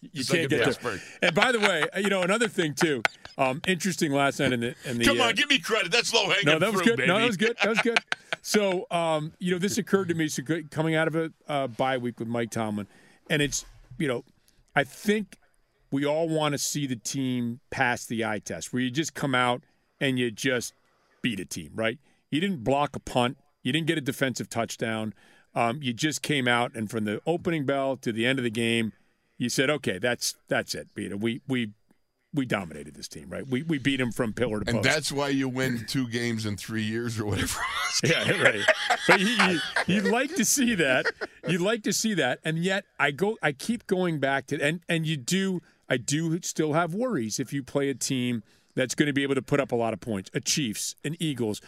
[0.12, 1.00] you can't get there.
[1.22, 3.02] And by the way, you know another thing too.
[3.36, 5.04] Um, interesting last night in the in the.
[5.04, 5.92] Come on, uh, give me credit.
[5.92, 6.96] That's low hanging No, that was fruit, good.
[6.98, 7.08] Baby.
[7.08, 7.56] No, that was good.
[7.62, 7.98] That was good.
[8.42, 10.28] so, um, you know, this occurred to me.
[10.28, 12.86] So coming out of a uh, bye week with Mike Tomlin,
[13.30, 13.64] and it's
[13.98, 14.24] you know,
[14.74, 15.36] I think
[15.90, 19.34] we all want to see the team pass the eye test, where you just come
[19.34, 19.62] out
[20.00, 20.74] and you just
[21.22, 21.98] beat a team, right?
[22.30, 23.38] You didn't block a punt.
[23.62, 25.14] You didn't get a defensive touchdown.
[25.54, 28.50] Um, you just came out, and from the opening bell to the end of the
[28.50, 28.92] game,
[29.38, 31.16] you said, "Okay, that's that's it, Peter.
[31.16, 31.70] We we
[32.34, 33.46] we dominated this team, right?
[33.46, 36.44] We we beat them from pillar to post, and that's why you win two games
[36.44, 37.60] in three years or whatever.
[38.04, 38.64] yeah, right.
[39.06, 41.06] But you, you, you'd like to see that.
[41.46, 43.38] You'd like to see that, and yet I go.
[43.42, 45.60] I keep going back to and and you do.
[45.88, 48.42] I do still have worries if you play a team
[48.74, 50.30] that's going to be able to put up a lot of points.
[50.34, 51.62] A Chiefs, an Eagles.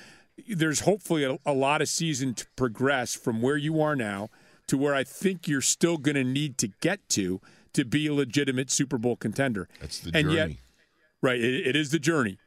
[0.49, 4.29] There's hopefully a, a lot of season to progress from where you are now
[4.67, 7.41] to where I think you're still going to need to get to
[7.73, 9.69] to be a legitimate Super Bowl contender.
[9.81, 10.53] That's the and journey.
[10.53, 10.59] Yet,
[11.23, 12.39] right, it, it is the journey.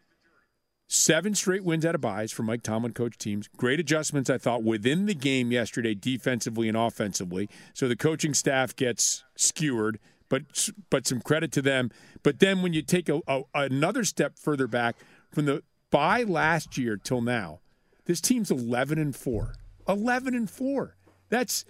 [0.88, 3.48] Seven straight wins out of byes for Mike Tomlin coach teams.
[3.58, 7.50] Great adjustments, I thought, within the game yesterday, defensively and offensively.
[7.74, 10.00] So the coaching staff gets skewered,
[10.30, 11.90] but but some credit to them.
[12.22, 14.98] But then when you take a, a, another step further back
[15.32, 17.62] from the bye last year till now,
[18.06, 19.56] this team's eleven and four.
[19.88, 20.96] Eleven and four.
[21.30, 21.66] That's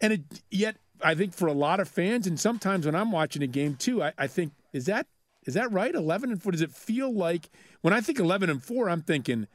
[0.00, 3.42] and it, yet I think for a lot of fans, and sometimes when I'm watching
[3.42, 5.06] a game too, I, I think is that
[5.44, 5.94] is that right?
[5.94, 6.52] Eleven and four.
[6.52, 9.46] Does it feel like when I think eleven and four, I'm thinking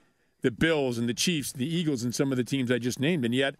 [0.41, 3.25] the Bills and the Chiefs, the Eagles, and some of the teams I just named,
[3.25, 3.55] and yet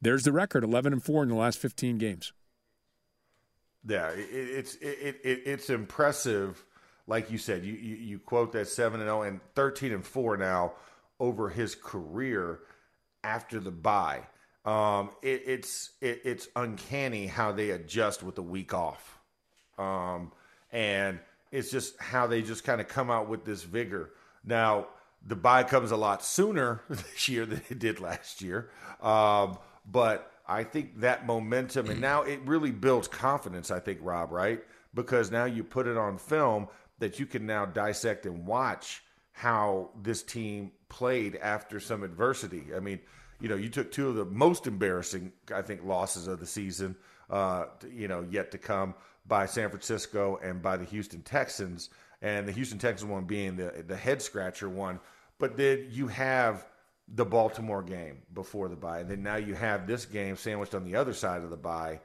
[0.00, 2.32] there's the record: eleven and four in the last fifteen games.
[3.86, 6.64] Yeah, it, it's it, it, it's impressive.
[7.06, 10.36] Like you said, you, you, you quote that seven and zero and thirteen and four
[10.36, 10.74] now
[11.18, 12.60] over his career
[13.24, 14.26] after the bye.
[14.64, 19.18] Um, it, it's it, it's uncanny how they adjust with the week off,
[19.78, 20.32] um,
[20.70, 21.18] and
[21.50, 24.10] it's just how they just kind of come out with this vigor.
[24.44, 24.88] Now
[25.26, 28.70] the bye comes a lot sooner this year than it did last year,
[29.02, 29.58] um,
[29.90, 33.70] but I think that momentum, and now it really builds confidence.
[33.70, 34.62] I think Rob, right?
[34.92, 39.02] Because now you put it on film that you can now dissect and watch
[39.32, 42.66] how this team played after some adversity.
[42.76, 43.00] I mean,
[43.40, 46.96] you know, you took two of the most embarrassing, I think, losses of the season,
[47.30, 48.94] uh, you know, yet to come
[49.26, 51.90] by San Francisco and by the Houston Texans,
[52.22, 55.00] and the Houston Texans one being the the head scratcher one.
[55.38, 56.66] But then you have
[57.08, 60.84] the Baltimore game before the bye, and then now you have this game sandwiched on
[60.84, 62.00] the other side of the bye,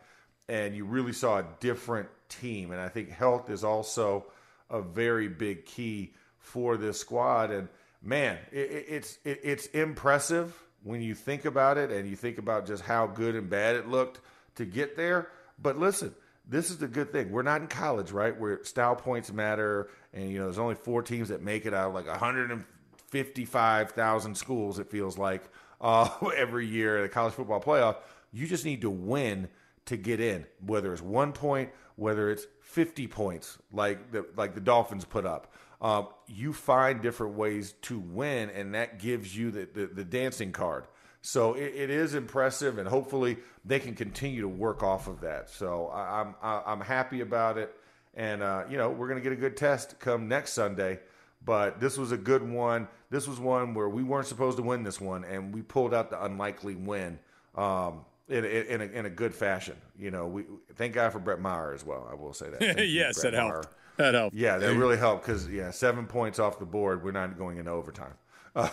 [0.47, 2.71] and you really saw a different team.
[2.71, 4.25] And I think health is also
[4.69, 7.51] a very big key for this squad.
[7.51, 7.67] And
[8.01, 12.67] man, it, it's it, it's impressive when you think about it, and you think about
[12.67, 14.21] just how good and bad it looked
[14.55, 15.29] to get there.
[15.59, 16.13] But listen,
[16.47, 17.31] this is the good thing.
[17.31, 18.39] We're not in college, right?
[18.39, 21.87] Where style points matter, and you know there's only four teams that make it out
[21.89, 24.77] of like 155,000 schools.
[24.77, 25.41] It feels like
[25.81, 26.07] uh,
[26.37, 27.95] every year the college football playoff.
[28.31, 29.47] You just need to win
[29.85, 34.61] to get in, whether it's one point, whether it's 50 points, like the like the
[34.61, 35.51] Dolphins put up.
[35.81, 40.51] Um, you find different ways to win, and that gives you the, the, the dancing
[40.51, 40.85] card.
[41.21, 45.49] So it, it is impressive, and hopefully they can continue to work off of that.
[45.49, 47.75] So I, I'm I'm happy about it,
[48.13, 50.99] and uh, you know we're gonna get a good test come next Sunday.
[51.43, 52.87] But this was a good one.
[53.09, 56.09] This was one where we weren't supposed to win this one, and we pulled out
[56.09, 57.19] the unlikely win.
[57.55, 59.75] Um, in, in, a, in a good fashion.
[59.97, 60.45] You know, we
[60.75, 62.07] thank God for Brett Maher as well.
[62.09, 62.87] I will say that.
[62.87, 63.67] yes, that helped.
[63.97, 64.35] That helped.
[64.35, 67.03] Yeah, that really helped because yeah, seven points off the board.
[67.03, 68.13] We're not going into overtime.
[68.55, 68.69] All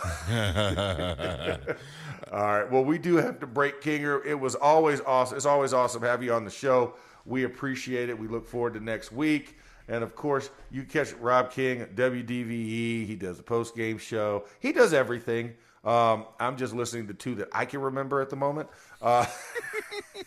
[2.31, 2.71] right.
[2.71, 4.25] Well, we do have to break Kinger.
[4.25, 5.35] It was always awesome.
[5.37, 6.95] It's always awesome to have you on the show.
[7.25, 8.17] We appreciate it.
[8.17, 9.57] We look forward to next week.
[9.87, 13.05] And of course, you catch Rob King at WDVE.
[13.05, 14.45] He does the post game show.
[14.59, 15.53] He does everything.
[15.83, 18.69] Um, I'm just listening to two that I can remember at the moment.
[19.01, 19.25] Uh,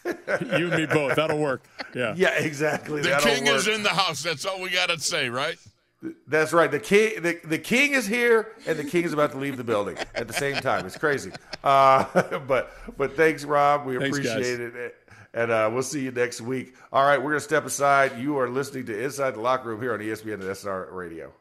[0.59, 1.17] you and me both.
[1.17, 1.63] That'll work.
[1.95, 2.15] Yeah.
[2.17, 3.03] Yeah, exactly.
[3.03, 3.57] The That'll king work.
[3.57, 4.23] is in the house.
[4.23, 5.57] That's all we got to say, right?
[6.27, 6.71] That's right.
[6.71, 9.65] The king, the, the king is here, and the king is about to leave the
[9.65, 10.87] building at the same time.
[10.87, 11.33] It's crazy.
[11.65, 12.05] Uh,
[12.47, 13.87] but but thanks, Rob.
[13.87, 14.75] We Thanks, appreciate guys.
[14.75, 14.95] it,
[15.35, 16.75] and uh, we'll see you next week.
[16.93, 18.19] All right, we're gonna step aside.
[18.19, 21.33] You are listening to Inside the Locker Room here on ESPN and SR Radio.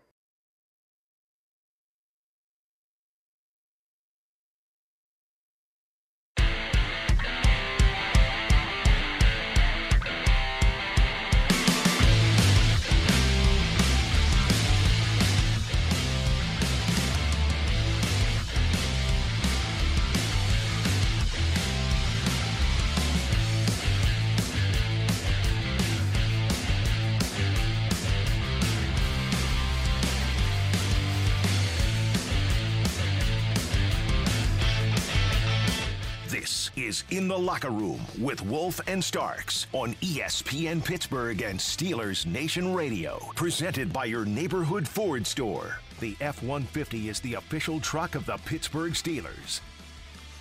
[37.35, 43.19] The Locker Room with Wolf and Starks on ESPN Pittsburgh and Steelers Nation Radio.
[43.35, 45.79] Presented by your neighborhood Ford store.
[45.99, 49.59] The F 150 is the official truck of the Pittsburgh Steelers.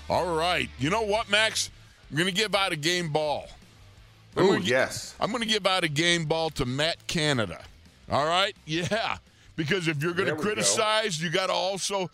[0.09, 0.69] All right.
[0.79, 1.69] You know what, Max?
[2.11, 3.49] I'm going to give out a game ball.
[4.37, 7.61] Oh yes, I'm going to give out a game ball to Matt Canada.
[8.09, 8.55] All right?
[8.67, 9.17] Yeah.
[9.57, 10.45] Because if you're going to we go.
[10.45, 12.09] criticize, you got to also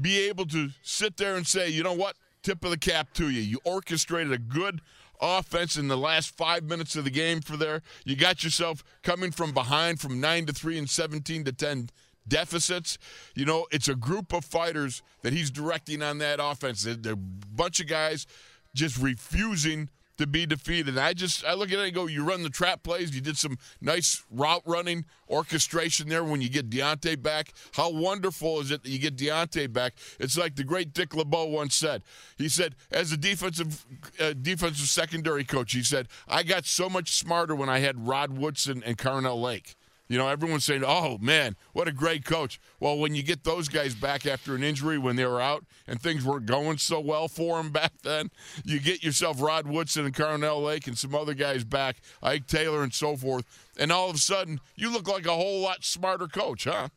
[0.00, 2.14] be able to sit there and say, you know what?
[2.42, 3.40] Tip of the cap to you.
[3.40, 4.80] You orchestrated a good
[5.20, 7.82] offense in the last five minutes of the game for there.
[8.04, 11.90] You got yourself coming from behind from 9 to 3 and 17 to 10
[12.26, 12.98] deficits.
[13.34, 16.82] You know, it's a group of fighters that he's directing on that offense.
[16.82, 18.26] They're a bunch of guys
[18.74, 19.90] just refusing
[20.20, 20.98] to be defeated.
[20.98, 23.38] I just I look at it and go, you run the trap plays, you did
[23.38, 27.52] some nice route running orchestration there when you get Diontae back.
[27.72, 29.94] How wonderful is it that you get Diontae back?
[30.18, 32.02] It's like the great Dick LeBeau once said.
[32.36, 33.86] He said, as a defensive
[34.20, 38.36] uh, defensive secondary coach, he said, I got so much smarter when I had Rod
[38.36, 39.74] Woodson and Carnell Lake.
[40.10, 43.68] You know, everyone's saying, "Oh man, what a great coach." Well, when you get those
[43.68, 47.28] guys back after an injury when they were out and things weren't going so well
[47.28, 48.32] for them back then,
[48.64, 52.82] you get yourself Rod Woodson and Carnell Lake and some other guys back, Ike Taylor
[52.82, 53.44] and so forth,
[53.78, 56.88] and all of a sudden you look like a whole lot smarter coach, huh?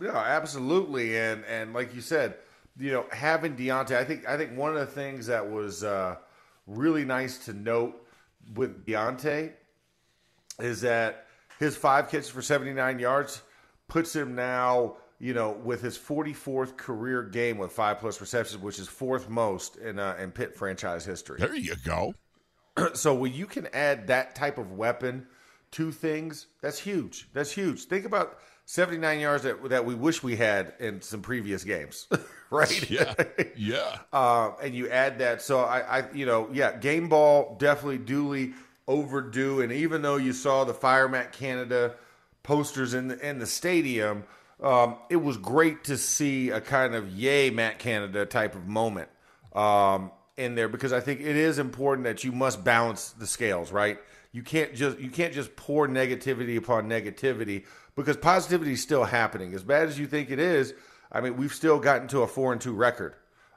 [0.00, 2.34] Yeah, absolutely, and and like you said,
[2.76, 6.16] you know, having Diontae, I think I think one of the things that was uh,
[6.66, 8.04] really nice to note
[8.56, 9.52] with Diontae
[10.58, 11.23] is that
[11.58, 13.42] his five catches for seventy nine yards
[13.88, 18.62] puts him now, you know, with his forty fourth career game with five plus receptions,
[18.62, 22.14] which is fourth most in uh, in Pitt franchise history There you go.
[22.94, 25.26] so when you can add that type of weapon
[25.72, 27.28] to things, that's huge.
[27.32, 27.84] That's huge.
[27.84, 32.08] Think about 79 yards that, that we wish we had in some previous games,
[32.50, 32.90] right?
[32.90, 33.14] Yeah.
[33.56, 33.98] Yeah.
[34.12, 35.42] Uh, and you add that.
[35.42, 38.54] So I, I, you know, yeah, game ball definitely duly
[38.86, 39.60] overdue.
[39.60, 41.94] And even though you saw the Fire Matt Canada
[42.42, 44.24] posters in the, in the stadium,
[44.62, 49.08] um, it was great to see a kind of yay Matt Canada type of moment
[49.54, 53.72] um, in there because I think it is important that you must balance the scales,
[53.72, 53.98] right?
[54.32, 57.64] You can't just you can't just pour negativity upon negativity
[57.94, 59.54] because positivity is still happening.
[59.54, 60.74] As bad as you think it is,
[61.12, 63.14] I mean, we've still gotten to a four and two record.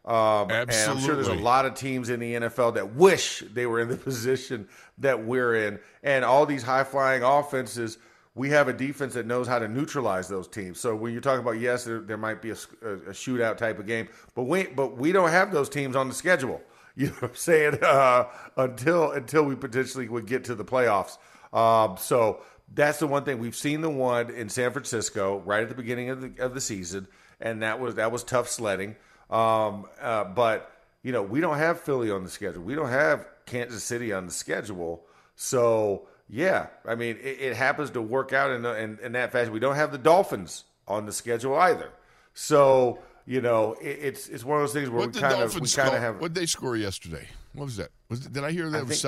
[0.07, 3.65] Um, and I'm sure there's a lot of teams in the NFL that wish they
[3.65, 5.79] were in the position that we're in.
[6.01, 7.97] And all these high flying offenses,
[8.33, 10.79] we have a defense that knows how to neutralize those teams.
[10.79, 13.79] So when you're talking about yes, there, there might be a, a, a shootout type
[13.79, 16.61] of game, but we but we don't have those teams on the schedule.
[16.99, 17.77] You know what I'm saying?
[17.83, 21.19] Uh, until until we potentially would get to the playoffs.
[21.53, 22.41] Um, so
[22.73, 26.09] that's the one thing we've seen the one in San Francisco right at the beginning
[26.09, 27.07] of the of the season,
[27.39, 28.95] and that was that was tough sledding.
[29.29, 30.71] Um, uh, but
[31.03, 32.61] you know we don't have Philly on the schedule.
[32.63, 35.05] We don't have Kansas City on the schedule.
[35.35, 39.51] So yeah, I mean it, it happens to work out in, in in that fashion.
[39.53, 41.89] We don't have the Dolphins on the schedule either.
[42.33, 45.53] So you know it, it's it's one of those things where What we kind of
[45.59, 47.27] we kind of have What they score yesterday?
[47.53, 47.89] What was that?
[48.09, 48.99] Was it, did I hear that I was think-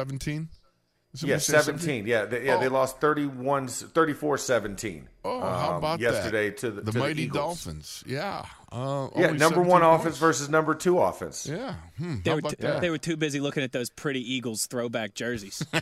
[1.16, 1.30] 17?
[1.30, 2.72] yeah 17 yeah they, yeah they Oh.
[2.72, 6.58] lost 31 34-17 Oh, how um, about yesterday that?
[6.60, 7.64] to the, the to mighty Eagles.
[7.66, 8.04] Dolphins.
[8.08, 8.46] Yeah.
[8.72, 11.74] Uh, yeah number one 17 offense versus number two offense Yeah.
[11.98, 12.82] Hmm, They how were, about too, that?
[12.82, 15.66] they were too busy looking at those pretty Eagles throwback jerseys.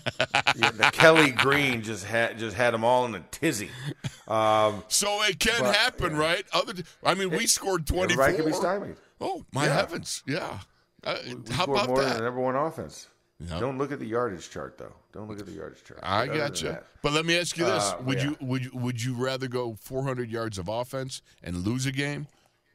[0.55, 3.69] Yeah, the Kelly Green just had just had them all in a tizzy.
[4.27, 6.17] Um, So it can But, happen, yeah.
[6.19, 6.45] right?
[6.51, 6.73] Other,
[7.03, 8.03] I mean, we scored 24.
[8.25, 8.95] everybody can be stymied.
[9.21, 9.73] Oh, my Yeah.
[9.75, 10.23] heavens.
[10.25, 10.59] Yeah.
[11.03, 12.17] Uh, We how scored about more than that?
[12.17, 13.07] the number one offense.
[13.39, 13.59] Yep.
[13.59, 14.93] Don't look at the yardage chart though.
[15.13, 15.99] Don't look at the yardage chart.
[16.01, 16.77] I got than you.
[17.03, 18.23] But let me ask you this: Uh, Would yeah.
[18.29, 22.25] you would you, would you rather go 400 yards of offense and lose a game,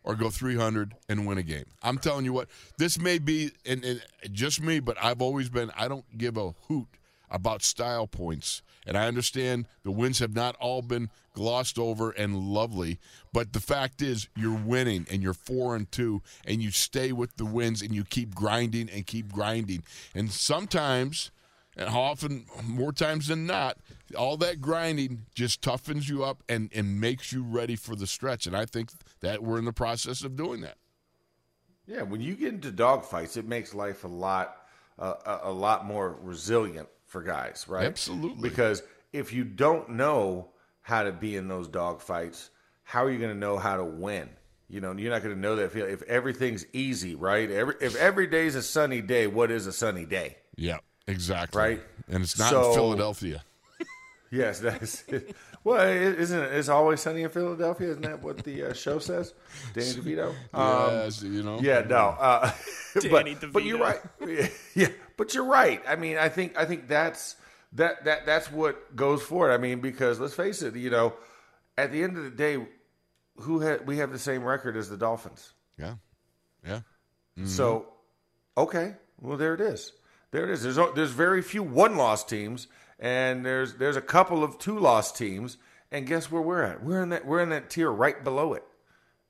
[0.05, 1.65] or go 300 and win a game?
[1.83, 2.49] I'm telling you what,
[2.79, 4.01] this may be and, and
[4.31, 5.73] just me, but I've always been.
[5.77, 6.87] I don't give a hoot
[7.33, 12.37] about style points, and I understand the wins have not all been glossed over and
[12.37, 13.01] lovely,
[13.33, 17.37] but the fact is you're winning and you're four and two, and you stay with
[17.37, 19.83] the wins and you keep grinding and keep grinding,
[20.15, 21.33] and sometimes
[21.75, 23.79] and often more times than not
[24.15, 28.47] all that grinding just toughens you up and, and makes you ready for the stretch.
[28.47, 30.77] And i think that we're in the process of doing that.
[31.87, 34.59] Yeah, when you get into dogfights, it makes life a lot
[34.99, 37.87] uh, a lot more resilient for guys, right?
[37.87, 38.49] Absolutely.
[38.49, 38.83] Because
[39.13, 40.49] if you don't know
[40.81, 42.49] how to be in those dogfights,
[42.83, 44.29] how are you going to know how to win?
[44.69, 47.51] You know, you're not going to know that if, if everything's easy, right?
[47.51, 50.37] Every if every day's a sunny day, what is a sunny day?
[50.57, 51.83] yeah exactly Right.
[52.09, 53.43] and it's not So- in philadelphia
[54.31, 55.05] Yes, that's
[55.65, 56.53] well, it- isn't it?
[56.55, 57.91] It's always sunny in Philadelphia.
[57.91, 59.35] Isn't that what the uh, show says?
[59.75, 60.29] Danny DeVito.
[60.55, 62.17] Um, yes you know Yeah, no.
[62.19, 62.51] Uh,
[63.01, 64.01] Danny but, but you're right.
[64.75, 65.83] Yeah, but you're right.
[65.87, 67.37] I mean, I think I think that's
[67.75, 69.55] that that that's what goes for it.
[69.55, 71.15] I mean, because let's face it, you know,
[71.79, 72.67] at the end of the day,
[73.37, 75.53] who had we have the same record as the Dolphins.
[75.79, 75.95] yeah
[76.67, 76.81] yeah
[77.45, 77.87] So,
[78.57, 79.93] okay, well there it is.
[80.33, 80.63] There it is.
[80.63, 82.67] There's there's very few one loss teams,
[83.03, 85.59] and there's there's a couple of two loss teams.
[85.91, 86.83] And guess where we're at?
[86.83, 88.65] We're in that we're in that tier right below it.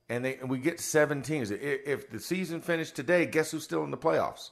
[0.08, 1.50] And they and we get seven teams.
[1.50, 4.50] If the season finished today, guess who's still in the playoffs?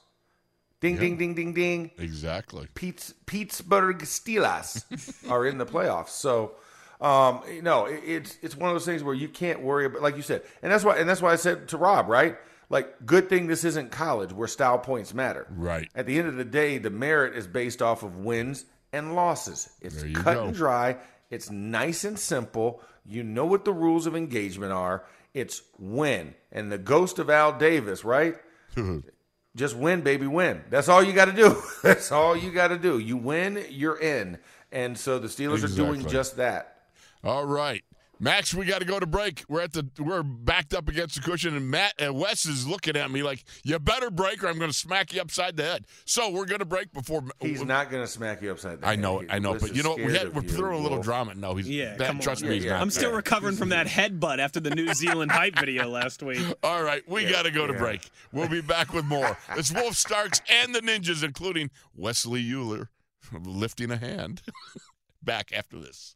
[0.81, 1.91] Ding ding ding ding ding.
[1.99, 6.09] exactly Pitts, Pittsburgh Steelers are in the playoffs.
[6.09, 6.55] So,
[6.99, 10.01] um, you know, it, it's it's one of those things where you can't worry about,
[10.01, 12.35] like you said, and that's why and that's why I said to Rob, right?
[12.69, 15.45] Like, good thing this isn't college where style points matter.
[15.51, 15.89] Right.
[15.93, 19.69] At the end of the day, the merit is based off of wins and losses.
[19.81, 20.45] It's cut go.
[20.45, 20.97] and dry.
[21.29, 22.81] It's nice and simple.
[23.05, 25.05] You know what the rules of engagement are.
[25.33, 26.35] It's win.
[26.51, 28.35] And the ghost of Al Davis, right?
[29.55, 30.61] just win, baby, win.
[30.69, 31.61] That's all you got to do.
[31.83, 32.99] That's all you got to do.
[32.99, 34.37] You win, you're in.
[34.71, 36.77] And so the Steelers are doing just that.
[37.23, 37.83] all right
[38.23, 39.43] Max, we got to go to break.
[39.49, 42.95] We're at the we're backed up against the cushion, and Matt and Wes is looking
[42.95, 45.85] at me like, "You better break, or I'm going to smack you upside the head."
[46.05, 47.23] So we're going to break before.
[47.39, 48.99] He's not going to smack you upside the I head.
[48.99, 50.83] I know, He- I know, Liz but you know, we had, we're you, throwing a
[50.83, 51.05] little Wolf.
[51.05, 51.33] drama.
[51.33, 52.21] No, he's Yeah, that, come on.
[52.21, 52.71] trust me, Yeah, he's yeah.
[52.73, 52.81] not.
[52.83, 53.15] I'm still Yeah.
[53.15, 56.45] recovering from that headbutt after the New Zealand hype video last week.
[56.63, 58.07] All right, we got to go to break.
[58.31, 59.35] We'll be back with more.
[59.57, 62.91] It's Wolf Starks and the Ninjas, including Wesley Euler
[63.43, 64.43] lifting a hand.
[65.23, 66.15] back after this.